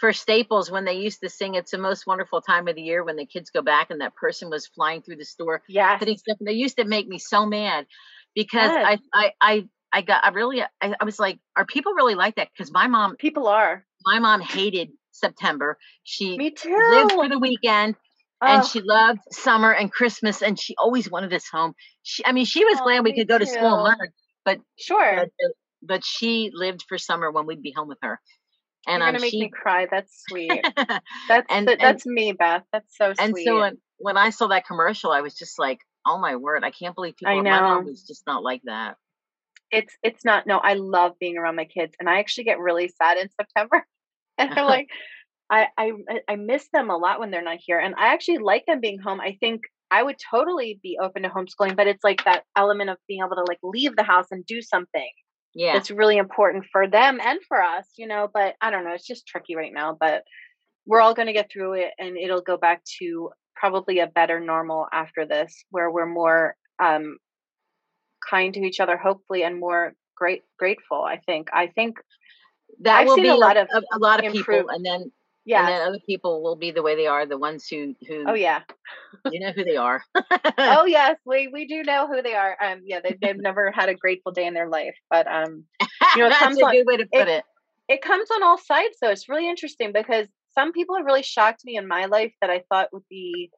[0.00, 3.04] for Staples when they used to sing "It's the most wonderful time of the year"
[3.04, 5.98] when the kids go back and that person was flying through the store Yeah.
[6.40, 7.86] They used to make me so mad
[8.34, 9.00] because Yes.
[9.14, 10.68] I, I, I, I got, I really, I,
[11.00, 12.48] I was like, are people really like that?
[12.56, 13.84] Because my mom, People are.
[14.04, 15.78] my mom hated September.
[16.02, 16.76] She Me too.
[16.90, 17.96] lived for the weekend
[18.42, 21.74] and Oh, she loved summer and Christmas and she always wanted us home.
[22.02, 24.08] She, I mean, she was Oh, glad we could go to school and learn,
[24.44, 25.16] but sure.
[25.16, 25.50] but,
[25.82, 28.20] but she lived for summer when we'd be home with her.
[28.86, 29.86] And You're um, gonna make she, me cry.
[29.90, 30.62] That's sweet.
[31.28, 32.64] That's And- th- and- that's me, Beth.
[32.72, 33.28] That's so and sweet.
[33.28, 36.64] And so when, when I saw that commercial, I was just like, oh my word,
[36.64, 37.32] I can't believe people.
[37.32, 37.50] I know.
[37.50, 38.96] My mom was just not like that.
[39.70, 40.46] it's it's not.
[40.46, 43.86] No, I love being around my kids, and I actually get really sad in September.
[44.38, 44.88] And I'm like,
[45.50, 45.92] I I
[46.28, 48.98] I miss them a lot when they're not here, and I actually like them being
[48.98, 49.20] home.
[49.20, 52.98] I think I would totally be open to homeschooling, but it's like that element of
[53.08, 55.10] being able to like leave the house and do something
[55.54, 55.74] Yeah.
[55.74, 58.28] that's really important for them and for us, you know.
[58.32, 59.96] But I don't know, it's just tricky right now.
[59.98, 60.24] But
[60.86, 64.40] we're all going to get through it, and it'll go back to probably a better
[64.40, 67.18] normal after this, where we're more um,
[68.28, 71.02] kind to each other, hopefully, and more great grateful.
[71.02, 71.48] I think.
[71.52, 71.98] I think.
[72.80, 75.12] That I've will be a lot of a, a lot of people, and then
[75.44, 78.24] yeah, and then other people will be the way they are, the ones who who
[78.28, 78.62] Oh yeah.
[79.30, 80.02] you know who they are.
[80.58, 82.56] Oh yes, we we do know who they are.
[82.62, 85.64] Um, yeah, they they've never had a grateful day in their life, but um,
[86.14, 87.44] you know, it That's comes a on- good way to put it.
[87.88, 91.62] it comes on all sides though it's really interesting because some people have really shocked
[91.64, 93.50] me in my life that i thought would be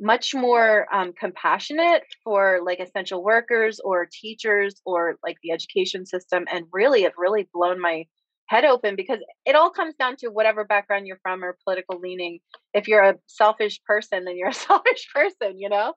[0.00, 6.44] much more um, compassionate for like essential workers or teachers or like the education system
[6.50, 8.04] and really it really blown my
[8.48, 12.40] head open because it all comes down to whatever background you're from or political leaning
[12.74, 15.92] if you're a selfish person then you're a selfish person you know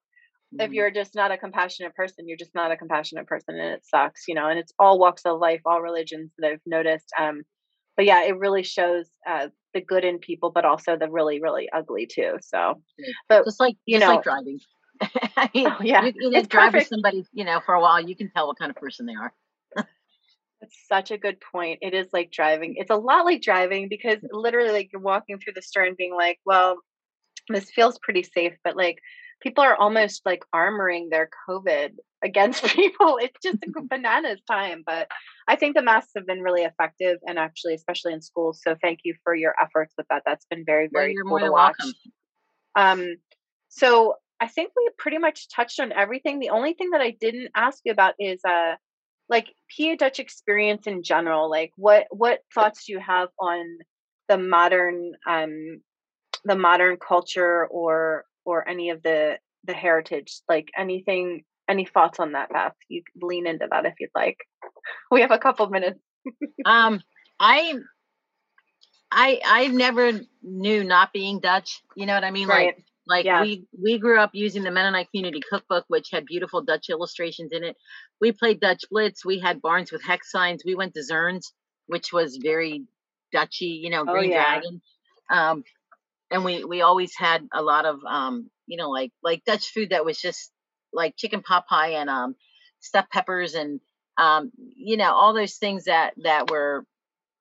[0.54, 0.62] mm-hmm.
[0.62, 3.86] if you're just not a compassionate person you're just not a compassionate person and it
[3.86, 7.42] sucks you know and it's all walks of life all religions that i've noticed um
[7.96, 11.70] but yeah it really shows uh the good in people, but also the really, really
[11.72, 12.38] ugly too.
[12.42, 12.82] So,
[13.30, 14.60] but just like you know, like driving.
[15.02, 18.00] I mean, oh, yeah, you, you know, drive with somebody, you know, for a while,
[18.00, 19.34] you can tell what kind of person they are.
[20.62, 21.80] It's such a good point.
[21.82, 22.76] It is like driving.
[22.78, 26.14] It's a lot like driving because literally, like you're walking through the store and being
[26.14, 26.78] like, "Well,
[27.50, 29.00] this feels pretty safe," but like
[29.42, 33.18] people are almost like armoring their COVID against people.
[33.22, 34.84] It's just a bananas time.
[34.86, 35.10] But
[35.48, 38.62] I think the masks have been really effective and actually, especially in schools.
[38.64, 40.24] So thank you for your efforts with that.
[40.26, 41.76] That's been very, very well, cool to watch.
[41.80, 41.94] Welcome.
[42.76, 43.16] Um,
[43.70, 46.40] so I think we pretty much touched on everything.
[46.40, 48.76] The only thing that I didn't ask you about is uh
[49.32, 51.50] like PA Dutch experience in general.
[51.50, 53.80] Like what what thoughts do you have on
[54.28, 55.82] the modern um
[56.46, 62.34] the modern culture or or any of the the heritage like anything any thoughts on
[62.34, 62.74] that Beth?
[62.90, 64.38] you lean into that if you'd like
[65.12, 66.00] we have a couple minutes
[66.66, 67.02] um
[67.40, 67.76] i
[69.12, 72.76] i i never knew not being dutch you know what i mean right.
[72.78, 73.42] like like yeah.
[73.42, 77.64] we we grew up using the mennonite community cookbook which had beautiful dutch illustrations in
[77.64, 77.76] it
[78.20, 81.52] we played dutch blitz we had barns with hex signs we went to zerns
[81.88, 82.84] which was very
[83.32, 84.60] dutchy you know oh, green oh, yeah.
[84.60, 84.82] dragon
[85.30, 85.64] um
[86.30, 89.90] and we we always had a lot of um you know like like dutch food
[89.90, 90.52] that was just
[90.94, 92.36] like chicken pot pie and um
[92.80, 93.80] stuffed peppers and
[94.18, 96.86] um you know all those things that that were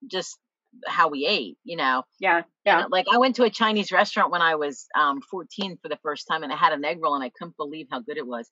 [0.07, 0.39] just
[0.87, 4.43] how we ate you know yeah yeah like i went to a chinese restaurant when
[4.43, 7.25] i was um 14 for the first time and i had an egg roll and
[7.25, 8.51] i couldn't believe how good it was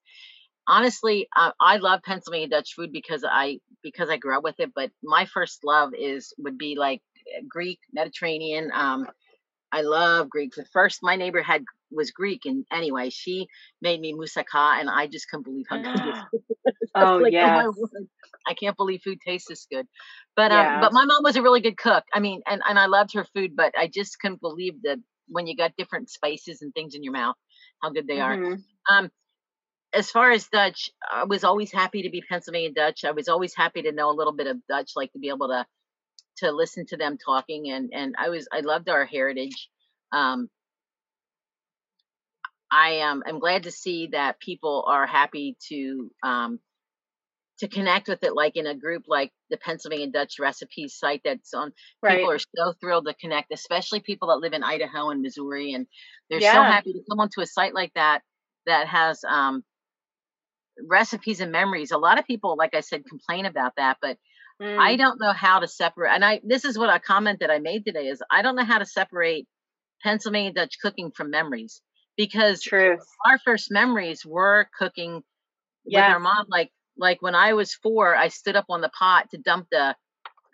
[0.66, 4.72] honestly uh, i love pennsylvania dutch food because i because i grew up with it
[4.74, 7.02] but my first love is would be like
[7.48, 9.06] greek mediterranean um
[9.72, 10.54] I love Greek.
[10.54, 13.48] The first my neighbor had was Greek, and anyway, she
[13.82, 16.16] made me moussaka, and I just couldn't believe how good it was.
[16.94, 17.88] oh like, yeah, oh
[18.46, 19.86] I can't believe food tastes this good.
[20.36, 20.76] But yeah.
[20.76, 22.04] um, but my mom was a really good cook.
[22.12, 25.46] I mean, and and I loved her food, but I just couldn't believe that when
[25.46, 27.36] you got different spices and things in your mouth,
[27.82, 28.54] how good they mm-hmm.
[28.90, 28.98] are.
[28.98, 29.10] Um,
[29.92, 33.04] as far as Dutch, I was always happy to be Pennsylvania Dutch.
[33.04, 35.48] I was always happy to know a little bit of Dutch, like to be able
[35.48, 35.66] to
[36.38, 39.68] to listen to them talking and and I was I loved our heritage.
[40.12, 40.48] Um,
[42.70, 46.60] I am I'm glad to see that people are happy to um,
[47.58, 51.52] to connect with it like in a group like the Pennsylvania Dutch recipes site that's
[51.54, 52.18] on right.
[52.18, 55.86] people are so thrilled to connect, especially people that live in Idaho and Missouri and
[56.30, 56.52] they're yeah.
[56.52, 58.20] so happy to come onto a site like that
[58.66, 59.64] that has um,
[60.88, 61.90] recipes and memories.
[61.90, 64.18] A lot of people, like I said, complain about that, but
[64.60, 64.78] Mm.
[64.78, 66.12] I don't know how to separate.
[66.14, 68.64] And I this is what a comment that I made today is I don't know
[68.64, 69.46] how to separate
[70.02, 71.80] Pennsylvania Dutch cooking from memories
[72.16, 73.00] because Truth.
[73.24, 75.22] our first memories were cooking
[75.84, 76.08] yes.
[76.08, 76.46] with our mom.
[76.48, 79.94] Like like when I was four, I stood up on the pot to dump the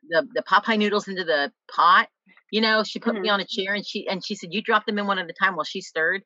[0.08, 2.08] the the potpie noodles into the pot.
[2.50, 3.22] You know, she put mm-hmm.
[3.22, 5.28] me on a chair and she and she said, "You drop them in one at
[5.28, 6.22] a time," while she stirred.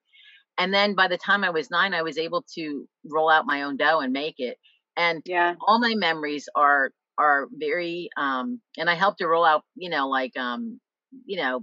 [0.59, 3.63] And then by the time I was nine, I was able to roll out my
[3.63, 4.59] own dough and make it.
[4.97, 9.63] And yeah, all my memories are are very um and I helped her roll out,
[9.77, 10.81] you know, like um,
[11.25, 11.61] you know,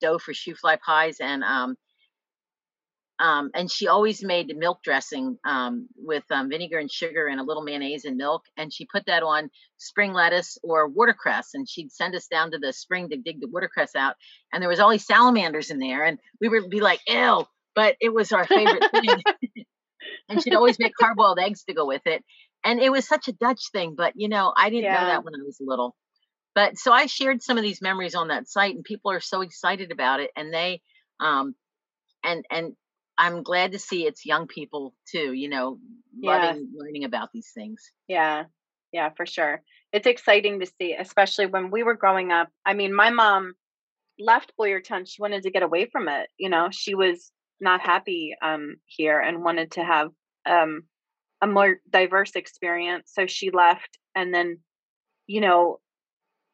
[0.00, 1.76] dough for shoofly pies and um
[3.18, 7.40] um, and she always made the milk dressing um, with um, vinegar and sugar and
[7.40, 8.42] a little mayonnaise and milk.
[8.56, 11.50] And she put that on spring lettuce or watercress.
[11.54, 14.16] And she'd send us down to the spring to dig the watercress out.
[14.52, 16.04] And there was all these salamanders in there.
[16.04, 17.46] And we would be like, ew,
[17.76, 19.22] but it was our favorite thing.
[20.28, 22.24] and she'd always make hard boiled eggs to go with it
[22.64, 25.00] and it was such a Dutch thing, but you know, I didn't yeah.
[25.00, 25.94] know that when I was little.
[26.54, 29.42] But so I shared some of these memories on that site, and people are so
[29.42, 30.80] excited about it, and they,
[31.20, 31.54] um,
[32.24, 32.72] and and
[33.16, 35.32] I'm glad to see it's young people too.
[35.32, 35.78] You know,
[36.18, 36.46] yeah.
[36.46, 37.92] loving learning about these things.
[38.08, 38.44] Yeah,
[38.92, 39.62] yeah, for sure.
[39.92, 42.48] It's exciting to see, especially when we were growing up.
[42.66, 43.54] I mean, my mom
[44.18, 45.08] left Boyertown.
[45.08, 46.28] She wanted to get away from it.
[46.38, 50.10] You know, she was not happy um, here and wanted to have
[50.46, 50.82] um,
[51.44, 54.58] a more diverse experience so she left and then
[55.26, 55.78] you know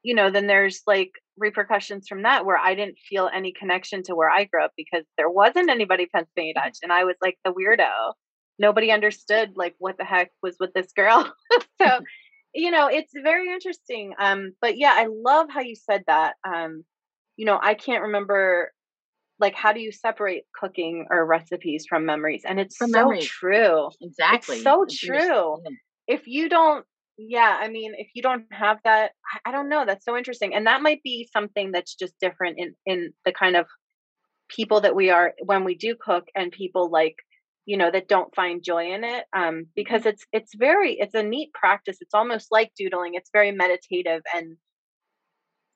[0.02, 4.14] you know then there's like repercussions from that where i didn't feel any connection to
[4.14, 7.52] where i grew up because there wasn't anybody pennsylvania dutch and i was like the
[7.52, 8.12] weirdo.
[8.58, 11.32] Nobody understood like what the heck was with this girl.
[11.80, 12.00] So
[12.54, 16.84] you know it's very interesting um but yeah i love how you said that um
[17.36, 18.72] you know i can't remember
[19.40, 22.42] like how do you separate cooking or recipes from memories?
[22.46, 23.26] And it's From so memories.
[23.26, 23.88] true.
[24.00, 24.56] Exactly.
[24.56, 25.58] it's so It's true.
[26.06, 26.84] if you don't
[27.28, 29.12] yeah i mean if you don't have that
[29.46, 32.74] I- don't know that's so interesting and that might be something that's just different in
[32.86, 33.66] in the kind of
[34.48, 37.16] people that we are when we do cook and people like
[37.66, 41.22] you know that don't find joy in it um because it's it's very it's a
[41.22, 44.56] neat practice it's almost like doodling it's very meditative and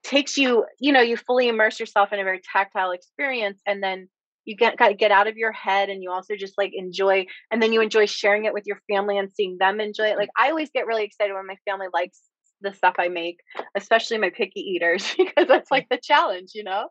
[0.02, 4.08] takes you you know you fully immerse yourself in a very tactile experience and then
[4.44, 7.26] you get got to get out of your head and you also just like enjoy
[7.50, 10.16] and then you enjoy sharing it with your family and seeing them enjoy it.
[10.18, 12.20] Like i always get really excited when my family likes
[12.60, 13.40] the stuff i make
[13.76, 16.88] especially my picky eaters because that's like the challenge you know?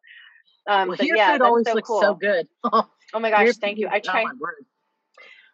[0.67, 2.01] Um Well, but your yeah food always so looks cool.
[2.01, 2.47] so good.
[2.63, 3.87] oh my Your gosh thank you.
[3.91, 4.33] i try Oh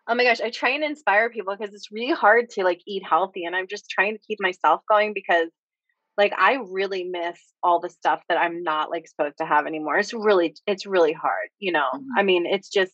[0.08, 3.04] oh my gosh i try and inspire people because it's really hard to like eat
[3.08, 5.50] healthy and i'm just trying to keep myself going because
[6.20, 9.98] like i really miss all the stuff that i'm not like supposed to have anymore
[9.98, 12.04] it's really it's really hard you know Mhm.
[12.18, 12.94] i mean it's just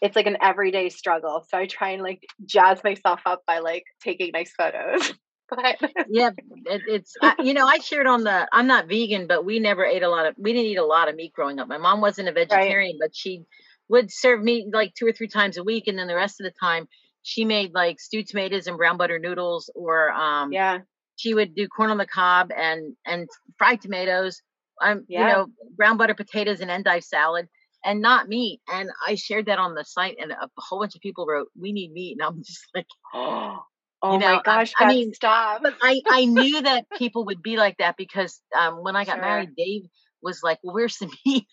[0.00, 3.84] it's like an everyday struggle so i try and like jazz myself up by like
[4.02, 5.12] taking nice photos
[5.50, 5.76] but
[6.08, 6.30] Yeah,
[6.66, 9.84] it, it's I, you know I shared on the I'm not vegan, but we never
[9.84, 11.66] ate a lot of we didn't eat a lot of meat growing up.
[11.66, 13.42] My mom wasn't a vegetarian, but she
[13.88, 16.44] would serve meat like two or three times a week, and then the rest of
[16.44, 16.86] the time
[17.22, 20.78] she made like stewed tomatoes and brown butter noodles, or um, yeah
[21.20, 24.40] she would do corn on the cob and and fried tomatoes,
[24.82, 25.20] um, Yeah.
[25.20, 25.46] you know,
[25.76, 27.48] brown butter potatoes and endive salad,
[27.84, 28.60] and not meat.
[28.72, 31.72] And I shared that on the site, and a whole bunch of people wrote, "We
[31.72, 32.86] need meat," and I'm just like.
[34.02, 37.42] oh know, my gosh I Beth, mean, stop but I I knew that people would
[37.42, 39.20] be like that because um when I got Sure.
[39.20, 39.82] married, Dave
[40.22, 41.46] was like, "Well, where's the meat?"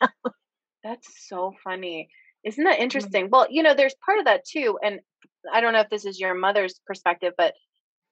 [0.83, 2.09] That's so funny.
[2.43, 3.29] Isn't that interesting?
[3.31, 4.79] Well, you know, there's part of that too.
[4.83, 5.01] And
[5.51, 7.53] I don't know if this is your mother's perspective, but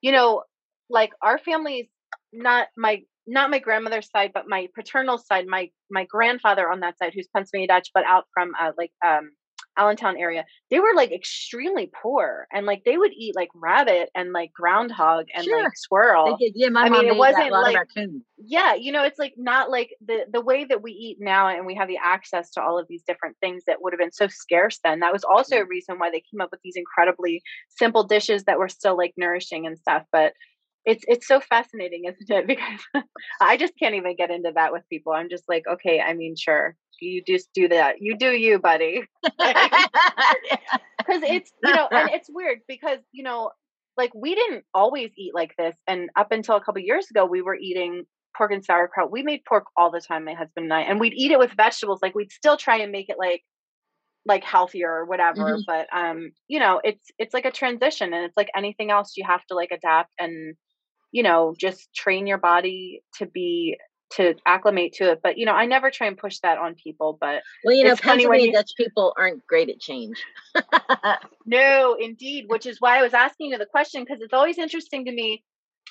[0.02, 0.44] you know,
[0.90, 1.88] like our family's
[2.34, 6.98] not my not my grandmother's side, but my paternal side, my my grandfather on that
[6.98, 9.32] side, who's Pennsylvania Dutch, but out from uh, like um
[9.78, 14.32] Allentown area, they were like extremely poor and like they would eat like rabbit and
[14.32, 15.64] like groundhog and Sure.
[15.64, 16.38] like squirrel.
[16.40, 17.78] did, yeah, my I mom mean, it wasn't like-
[18.38, 21.66] yeah you know it's like not like the the way that we eat now and
[21.66, 24.28] we have the access to all of these different things that would have been so
[24.28, 28.04] scarce then that was also a reason why they came up with these incredibly simple
[28.04, 30.34] dishes that were still like nourishing and stuff but
[30.86, 32.48] it's it's so fascinating isn't it?
[32.48, 33.04] Because
[33.42, 35.14] i just can't even get into that with people.
[35.14, 36.76] I'm just like okay i mean sure.
[37.02, 37.96] You just do that.
[38.00, 39.04] You do you buddy.
[39.38, 43.52] Because it's you know and it's weird because you know
[43.98, 47.42] like we didn't always eat like this and up until a couple years ago we
[47.42, 48.06] were eating
[48.38, 49.12] pork and sauerkraut.
[49.12, 51.52] We made pork all the time my husband and i and we'd eat it with
[51.56, 52.00] vegetables.
[52.02, 53.44] Like we'd still try and make it like
[54.26, 55.64] like healthier or whatever Mhm.
[55.68, 59.24] but um you know it's it's like a transition and it's like anything else you
[59.26, 60.56] have to like adapt and
[61.16, 63.78] you know just train your body to be
[64.12, 67.18] to acclimate to it but you know i never try and push that on people
[67.20, 70.18] but well, you know, It's funny when Pennsylvania you- Dutch people aren't great at change.
[71.46, 75.06] No, indeed, which is why I was asking you the question because it's always interesting
[75.06, 75.44] to me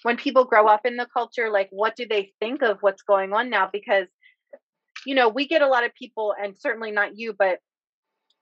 [0.02, 3.32] when people grow up in the culture, like what do they think of what's going
[3.32, 3.68] on now?
[3.72, 4.08] Because,
[5.06, 7.58] you know, we get a lot of people, and certainly not you, but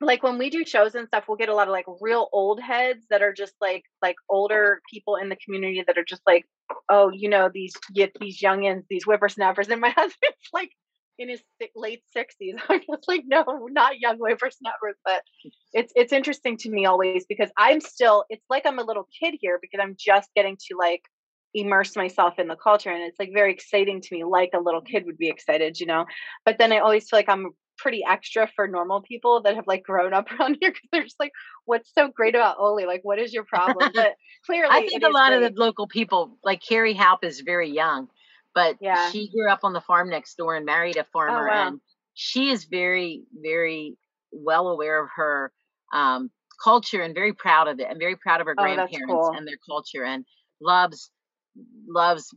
[0.02, 2.60] like when we do shows and stuff, we'll get a lot of like real old
[2.60, 6.44] heads that are just like like older people in the community that are just like,
[6.88, 10.70] oh, you know, these get these youngins, these whippersnappers, and my husband's like
[11.18, 11.42] in his
[11.76, 12.56] late sixties.
[12.68, 15.22] I'm just like, no, not young whippersnappers, but
[15.72, 19.36] it's it's interesting to me always because I'm still it's like I'm a little kid
[19.40, 21.02] here because I'm just getting to like
[21.54, 24.80] immerse myself in the culture and it's like very exciting to me like a little
[24.80, 26.06] kid would be excited you know
[26.46, 27.50] but then I always feel like I'm
[27.82, 31.20] pretty extra for normal people that have like grown up around here because they're just
[31.20, 31.32] like
[31.64, 34.14] what's so great about Oley like what is your problem but
[34.46, 38.08] clearly I think a lot of the local people, like Carrie Halp, is very young,
[38.54, 39.10] but Yeah.
[39.10, 41.68] she grew up on the farm next door and married a farmer, wow.
[41.68, 41.80] and
[42.14, 43.96] she is very, very
[44.30, 45.52] well aware of her
[45.92, 46.30] um,
[46.62, 49.30] culture and very proud of it, and very proud of her Oh, grandparents cool.
[49.36, 50.24] and their culture, and
[50.60, 51.10] loves
[51.88, 52.34] loves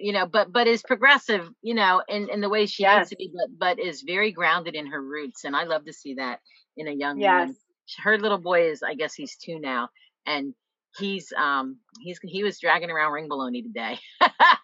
[0.00, 2.98] you know but but is progressive you know in in the way she Yes.
[2.98, 5.92] needs to be but but is very grounded in her roots and i love to
[5.92, 6.40] see that
[6.76, 7.56] in a young yes woman
[8.04, 9.88] her little boy is i guess he's two now
[10.26, 10.54] and
[10.98, 13.98] he's um he's he was dragging around ring baloney today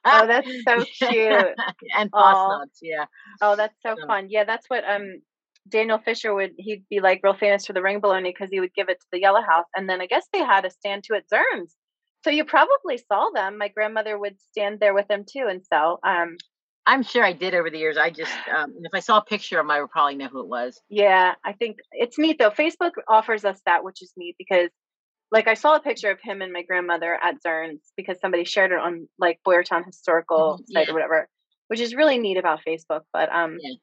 [0.04, 1.54] oh that's so cute
[1.96, 2.32] and Aw.
[2.32, 3.06] boss nuts yeah
[3.42, 4.28] Oh, that's so So- fun.
[4.30, 5.20] Yeah, that's what um
[5.68, 8.72] Daniel Fisher would he'd be like real famous for the ring baloney because he would
[8.74, 11.14] give it to the Yellow House, and then I guess they had a stand to
[11.16, 11.72] at Zerns.
[12.26, 13.56] So you probably saw them.
[13.56, 16.00] My grandmother would stand there with them too and sell.
[16.02, 16.36] Um,
[16.88, 19.58] i'm sure i did over the years i just um if i saw a picture
[19.58, 22.50] of him i would probably know who it was yeah, I think it's neat though.
[22.50, 24.70] Facebook offers us that, which is neat because
[25.32, 28.70] like I saw a picture of him and my grandmother at Zerns because somebody shared
[28.70, 30.90] it on like Boyertown Historical Mhm, site yeah.
[30.90, 31.28] or whatever,
[31.68, 33.02] which is really neat about Facebook.
[33.12, 33.74] But um, Yeah.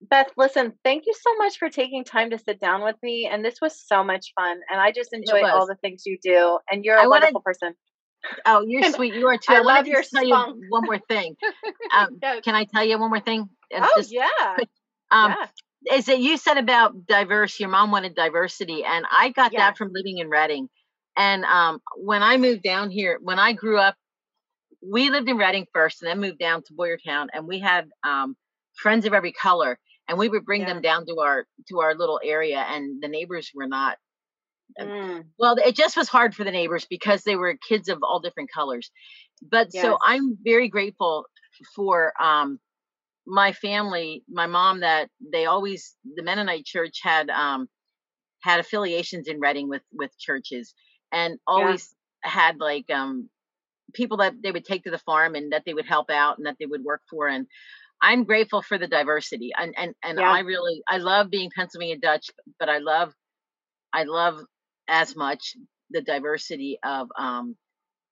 [0.00, 3.28] Beth, listen, thank you so much for taking time to sit down with me.
[3.30, 4.60] And this was so much fun.
[4.70, 6.58] And I just enjoy all the things you do.
[6.70, 7.74] And you're a I wonderful wanna, person.
[8.46, 9.14] Oh, you're sweet.
[9.14, 9.52] You are too.
[9.52, 10.56] I, I love your tell spunk.
[10.60, 11.36] you one more thing.
[11.96, 12.44] Um, yes.
[12.44, 13.48] Can I tell you one more thing?
[13.70, 14.26] It's oh just, yeah.
[15.10, 15.34] Um,
[15.86, 15.96] yeah.
[15.96, 17.58] Is that you said about diverse?
[17.58, 20.68] Your mom wanted diversity, and I got that from living in Reading.
[21.16, 23.94] And um, when I moved down here, when I grew up,
[24.82, 28.36] we lived in Reading first, and then moved down to Boyertown, and we had um,
[28.74, 29.78] friends of every color,
[30.08, 30.72] and we would bring yeah.
[30.72, 33.98] them down to our to our little area, and the neighbors were not
[34.78, 35.24] Mm.
[35.38, 38.50] Well, it just was hard for the neighbors because they were kids of all different
[38.52, 38.90] colors.
[39.42, 39.82] But yes.
[39.82, 41.24] so I'm very grateful
[41.74, 42.58] for um,
[43.26, 47.68] my family, my mom, that they always the Mennonite Church had um,
[48.42, 50.74] had affiliations in Reading with with churches,
[51.12, 51.94] and always
[52.24, 52.30] yeah.
[52.30, 53.28] had like um,
[53.94, 56.46] people that they would take to the farm and that they would help out and
[56.46, 57.46] that they would work for and
[58.02, 60.30] I'm grateful for the diversity and and and yeah.
[60.30, 63.12] I really I love being Pennsylvania Dutch but I love
[63.92, 64.40] I love
[64.88, 65.54] as much
[65.90, 67.56] the diversity of um,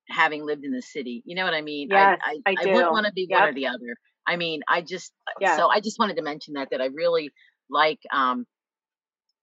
[0.08, 1.22] having lived in the city.
[1.24, 1.88] You know what I mean?
[1.90, 3.40] Yes, I, I, I, I wouldn't want to be yep.
[3.40, 3.96] one or the other.
[4.26, 5.56] I mean, I just uh, yeah.
[5.56, 7.30] so I just wanted to mention that that I really
[7.70, 8.00] like.
[8.12, 8.46] Um,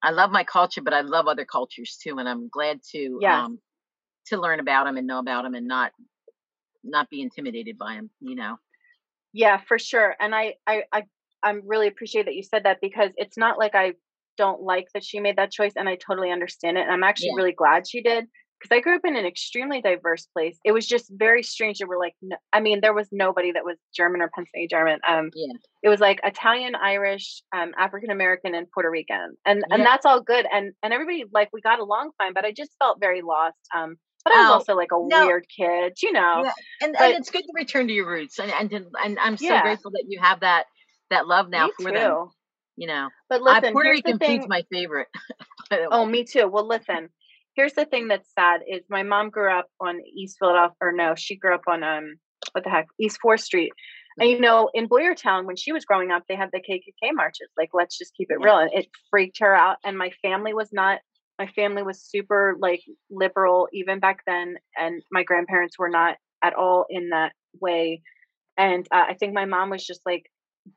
[0.01, 3.45] I love my culture, but I love other cultures too, and I'm glad to yes.
[3.45, 3.59] um,
[4.27, 5.91] to learn about them and know about them and not
[6.83, 8.09] not be intimidated by them.
[8.21, 8.57] You know.
[9.34, 10.15] Yeah, for sure.
[10.19, 11.03] And I I I
[11.41, 13.93] I'm really appreciate that you said that because it's not like I
[14.38, 16.81] don't like that she made that choice and I totally understand it.
[16.81, 17.38] And I'm actually yeah.
[17.38, 18.25] really glad she did
[18.63, 20.57] because I grew up in an extremely diverse place.
[20.63, 23.65] It was just very strange that we're like, no, I mean, there was nobody that
[23.65, 24.99] was German or Pennsylvania German.
[25.07, 25.53] Um, yeah.
[25.84, 29.75] It was like Italian, Irish, um, African American, and Puerto Rican, and yeah.
[29.75, 30.45] and that's all good.
[30.51, 33.57] And and everybody like we got along fine, but I just felt very lost.
[33.75, 35.26] Um, but I was oh, also like a no.
[35.26, 36.43] weird kid, you know.
[36.43, 36.51] Yeah.
[36.82, 39.59] And, but, and it's good to return to your roots, and and and I'm so
[39.61, 40.65] grateful that you have that
[41.09, 41.97] that love now for too.
[41.97, 42.28] them
[42.76, 43.09] you know.
[43.30, 45.07] But listen, I, Puerto Rican food's my favorite.
[45.91, 46.47] oh, me too.
[46.47, 47.09] Well, listen.
[47.55, 51.13] Here's the thing that's sad is my mom grew up on East Philadelphia, or no,
[51.15, 52.15] she grew up on um,
[52.53, 53.74] what the heck, East Fourth Street.
[54.19, 57.49] And you know, in Boyertown, when she was growing up, they had the KKK marches.
[57.57, 59.78] Like, let's just keep it real, and it freaked her out.
[59.86, 60.99] And my family was not.
[61.39, 66.53] My family was super like liberal even back then, and my grandparents were not at
[66.53, 68.01] all in that way.
[68.57, 70.29] And uh, I think my mom was just like,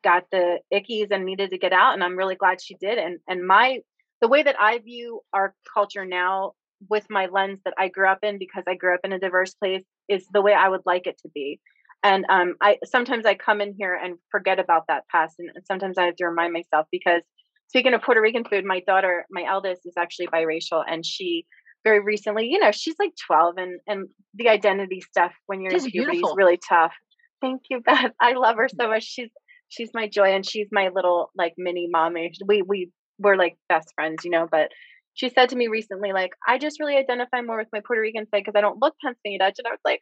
[0.03, 3.19] got the ickies and needed to get out and i'm really glad she did and
[3.29, 3.79] and my
[4.21, 6.53] the way that i view our culture now
[6.89, 9.55] with my lens that i grew up in because i grew up in a diverse
[9.55, 11.61] place is the way i would like it to be
[12.03, 15.97] and um i sometimes i come in here and forget about that past and sometimes
[15.99, 17.23] i have to remind myself because
[17.69, 21.47] speaking of puerto rican food my daughter my eldest is actually biracial and she
[21.85, 25.85] very recently you know she's like 12 and and the identity stuff when you're she's
[25.85, 26.31] in puberty beautiful.
[26.31, 26.93] is really tough
[27.41, 28.93] thank you beth i love her so mm-hmm.
[28.93, 29.31] much she's
[29.69, 32.33] she's my joy and she's my little like mini mommy.
[32.47, 34.71] We we were like best friends, you know, but
[35.15, 38.27] she said to me recently, like, I just really identify more with my Puerto Rican
[38.27, 39.55] side because I don't look Pennsylvania Dutch.
[39.59, 40.01] And I was like,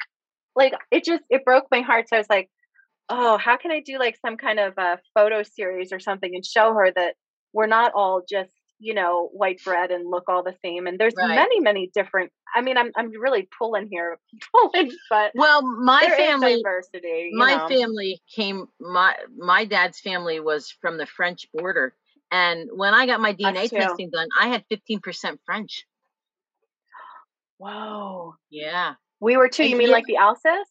[0.57, 2.09] like it just it broke my heart.
[2.09, 2.51] So I was like,
[3.09, 6.45] oh, how can I do like some kind of a photo series or something and
[6.45, 7.15] show her that
[7.55, 11.15] we're not all just you know white bread and look all the same and there's
[11.17, 11.35] right.
[11.35, 14.19] many many different i mean i'm i'm really pulling here
[14.53, 17.69] pulling but well my family diversity my know.
[17.69, 21.95] family came my my dad's family was from the french border
[22.31, 25.87] and when i got my dna testing done i had 15% french.
[27.59, 28.35] Whoa.
[28.51, 28.95] Yeah.
[29.21, 30.69] We were too you mean like the alsace?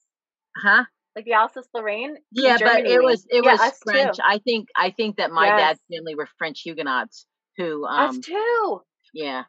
[0.56, 0.84] Huh
[1.16, 2.18] like the Alsace Lorraine.
[2.32, 4.18] Yeah, but it was it yeah, was French.
[4.18, 4.24] Too.
[4.26, 5.60] I think I think that my yes.
[5.60, 7.26] dad's family were French Huguenots
[7.58, 8.82] who um Us too.
[9.14, 9.44] Yeah.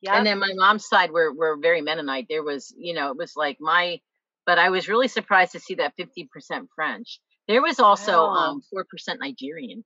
[0.00, 0.16] Yeah.
[0.16, 2.26] And then my mom's side were were very Mennonite.
[2.28, 4.00] There was, you know, it was like my
[4.46, 6.28] but I was really surprised to see that 50%
[6.74, 7.20] French.
[7.48, 8.34] There was also wow.
[8.34, 8.84] um 4%
[9.18, 9.84] Nigerian.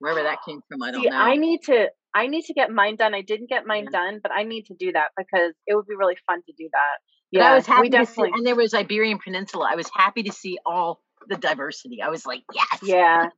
[0.00, 1.16] Wherever that came from, I don't see, know.
[1.16, 3.14] I need to I need to get mine done.
[3.14, 3.98] I didn't get mine yeah.
[3.98, 6.68] done, but I need to do that because it would be really fun to do
[6.72, 6.98] that.
[7.40, 9.68] Yeah, I was happy to see, and there was Iberian Peninsula.
[9.70, 12.00] I was happy to see all the diversity.
[12.00, 12.80] I was like, yes.
[12.82, 13.28] Yeah.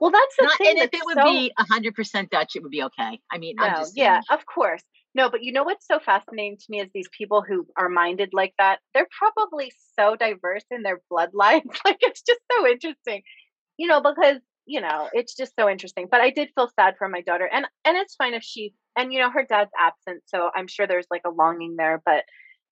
[0.00, 0.68] Well, that's the Not, thing.
[0.70, 1.24] And if it would so...
[1.24, 3.20] be hundred percent Dutch, it would be okay.
[3.30, 4.82] I mean, no, just, yeah, of course.
[5.14, 8.30] No, but you know what's so fascinating to me is these people who are minded
[8.32, 8.80] like that.
[8.92, 11.62] They're probably so diverse in their bloodlines.
[11.84, 13.22] like it's just so interesting,
[13.76, 16.08] you know, because you know it's just so interesting.
[16.10, 19.12] But I did feel sad for my daughter, and and it's fine if she and
[19.12, 22.24] you know her dad's absent, so I'm sure there's like a longing there, but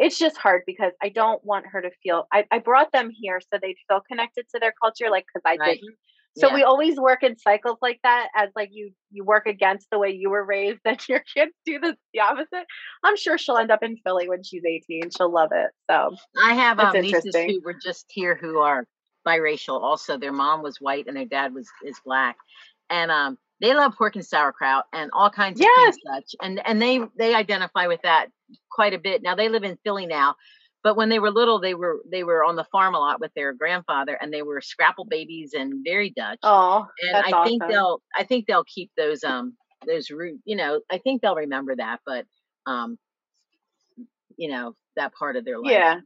[0.02, 2.26] it's just hard because I don't want her to feel.
[2.32, 5.56] I, I brought them here so they'd feel connected to their culture, like because I
[5.56, 5.78] right.
[5.80, 5.94] didn't.
[6.36, 6.54] So yeah.
[6.54, 10.10] we always work in cycles like that as like you you work against the way
[10.10, 12.66] you were raised and your kids do the, the opposite.
[13.04, 15.10] I'm sure she'll end up in Philly when she's 18.
[15.16, 15.70] She'll love it.
[15.88, 18.86] So I have um, nieces who were just here who are
[19.26, 20.18] biracial also.
[20.18, 22.36] Their mom was white and their dad was is black.
[22.90, 25.94] and um, they love pork and sauerkraut and all kinds of Yes.
[25.94, 26.34] things such.
[26.42, 28.26] And and they they identify with that
[28.70, 29.22] quite a bit.
[29.22, 30.34] Now they live in Philly now,
[30.82, 33.32] but when they were little, they were they were on the farm a lot with
[33.34, 36.40] their grandfather, and they were scrapple babies and very Dutch.
[36.42, 37.72] Oh, and I think awesome.
[37.72, 41.76] they'll I think they'll keep those um those root you know I think they'll remember
[41.76, 42.24] that, but
[42.66, 42.98] um
[44.36, 45.72] you know that part of their life.
[45.72, 46.00] Yeah.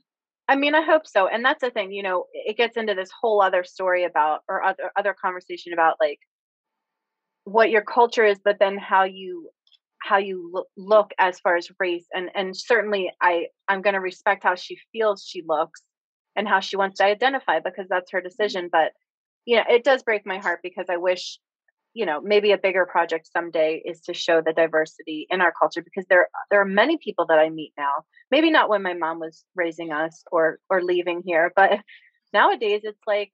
[0.49, 1.27] I mean, I hope so.
[1.27, 4.63] And that's the thing, you know, it gets into this whole other story about or
[4.63, 6.21] other other conversation about like
[7.45, 9.51] what your culture is, but then how you
[10.07, 14.01] how you look, look as far as race and and certainly I I'm going to
[14.01, 15.83] respect how she feels she looks
[16.37, 18.29] and how she wants to identify because that's her mm-hmm.
[18.29, 18.93] decision, but
[19.47, 21.39] you know, it does break my heart because I wish
[21.95, 25.83] you know maybe a bigger project someday is to show the diversity in our culture
[25.83, 29.19] because there there are many people that I meet now maybe not when my mom
[29.19, 31.81] was raising us or or leaving here but
[32.35, 33.33] nowadays it's like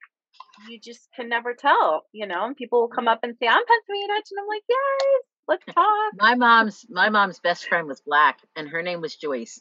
[0.69, 3.15] you just can never tell you know and people will come mm-hmm.
[3.15, 7.09] up and say i'm pennsylvania dutch and i'm like yes let's talk My mom's my
[7.11, 9.61] mom's best friend was black, and her name was Joyce.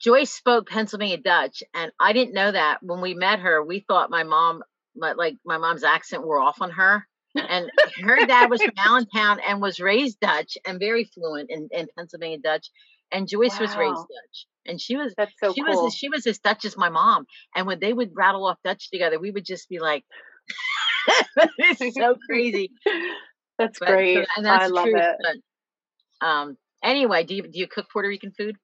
[0.00, 2.82] Joyce spoke Pennsylvania Dutch, and I didn't know that.
[2.82, 4.62] When we met her, we thought my mom,
[4.94, 7.06] my, like my mom's accent, were off on her.
[7.36, 7.70] And
[8.02, 12.38] her dad was from Allentown and was raised Dutch and very fluent in, in Pennsylvania
[12.38, 12.68] Dutch.
[13.10, 16.26] And Joyce was raised Dutch, and she was that's so she cool was she was
[16.26, 17.26] as Dutch as my mom.
[17.54, 20.04] And when they would rattle off Dutch together, we would just be like,
[21.58, 22.70] "This is so crazy."
[23.58, 24.98] That's But so- great and that's i love true.
[25.00, 25.16] it
[26.20, 26.56] But, um.
[26.82, 28.56] Anyway, do you do you cook Puerto Rican food?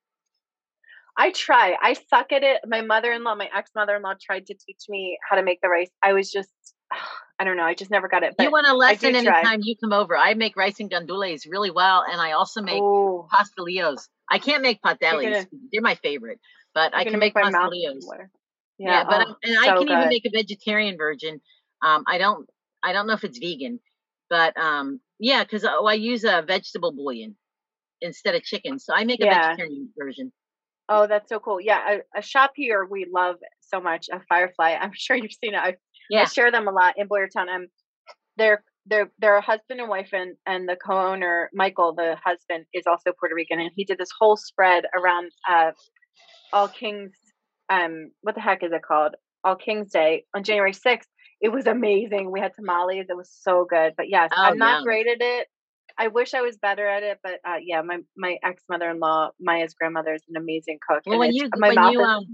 [1.17, 5.35] i try i suck at it my mother-in-law my ex-mother-in-law tried to teach me how
[5.37, 6.49] to make the rice i was just
[7.41, 9.19] i don't know i just never got it but you want a lesson try.
[9.19, 10.17] anytime you come over.
[10.17, 14.09] I make rice and gandules really well, and I also make oh pastelillos.
[14.31, 16.39] I can't make pasteles; they're my favorite,
[16.75, 18.07] but I can make my pastelillos.
[18.07, 18.31] water.
[18.79, 21.41] Yeah, but oh, I- and I so can even make a vegetarian version.
[21.83, 22.49] Um, I don't,
[22.85, 23.81] I don't know if it's vegan,
[24.31, 27.37] but um, yeah, because oh, I use a vegetable bouillon
[28.01, 29.29] instead of chicken, so I make a Yeah.
[29.29, 30.33] vegetarian version.
[30.89, 31.61] Oh, that's so cool.
[31.61, 34.73] Yeah, a, a shop here we love so much, a Firefly.
[34.81, 35.59] I'm sure you've seen it.
[35.61, 35.77] I, I
[36.11, 37.49] Yeah, share them a lot in Boyertown.
[37.49, 37.69] Um,
[38.37, 42.85] they're they're they're a husband and wife, and and the co-owner Michael, the husband, is
[42.87, 45.73] also Puerto Rican, and he did this whole spread around uh,
[46.53, 47.13] All Kings.
[47.69, 49.15] Um, what the heck is it called?
[49.45, 51.07] All Kings Day on January 6th.
[51.41, 52.31] It was amazing.
[52.31, 53.07] We had tamales.
[53.09, 53.95] It was so good.
[53.97, 54.85] But yes, Oh, I'm not yum.
[54.85, 55.49] great at it.
[55.99, 59.01] I wish I was better at it, but uh, yeah, my my ex mother in
[59.01, 61.03] law, Maya's grandmother, is an amazing cook.
[61.07, 62.27] well, when you when you is- um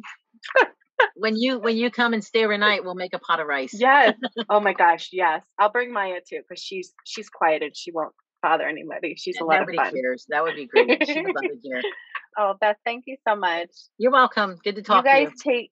[1.15, 3.75] when you when you come and stay overnight, we'll make a pot of rice.
[3.79, 4.15] Yes.
[4.49, 5.09] Oh my gosh.
[5.13, 5.43] Yes.
[5.59, 9.15] I'll bring Maya too because she's she's quiet and she won't bother anybody.
[9.17, 9.93] She's a lot of fun.
[9.93, 10.27] cares.
[10.29, 11.05] That would be great.
[11.07, 11.83] She would love it here.
[12.39, 13.71] Oh, Beth, thank you so much.
[13.99, 14.57] You're welcome.
[14.63, 15.53] Good to talk you guys to you.
[15.61, 15.71] take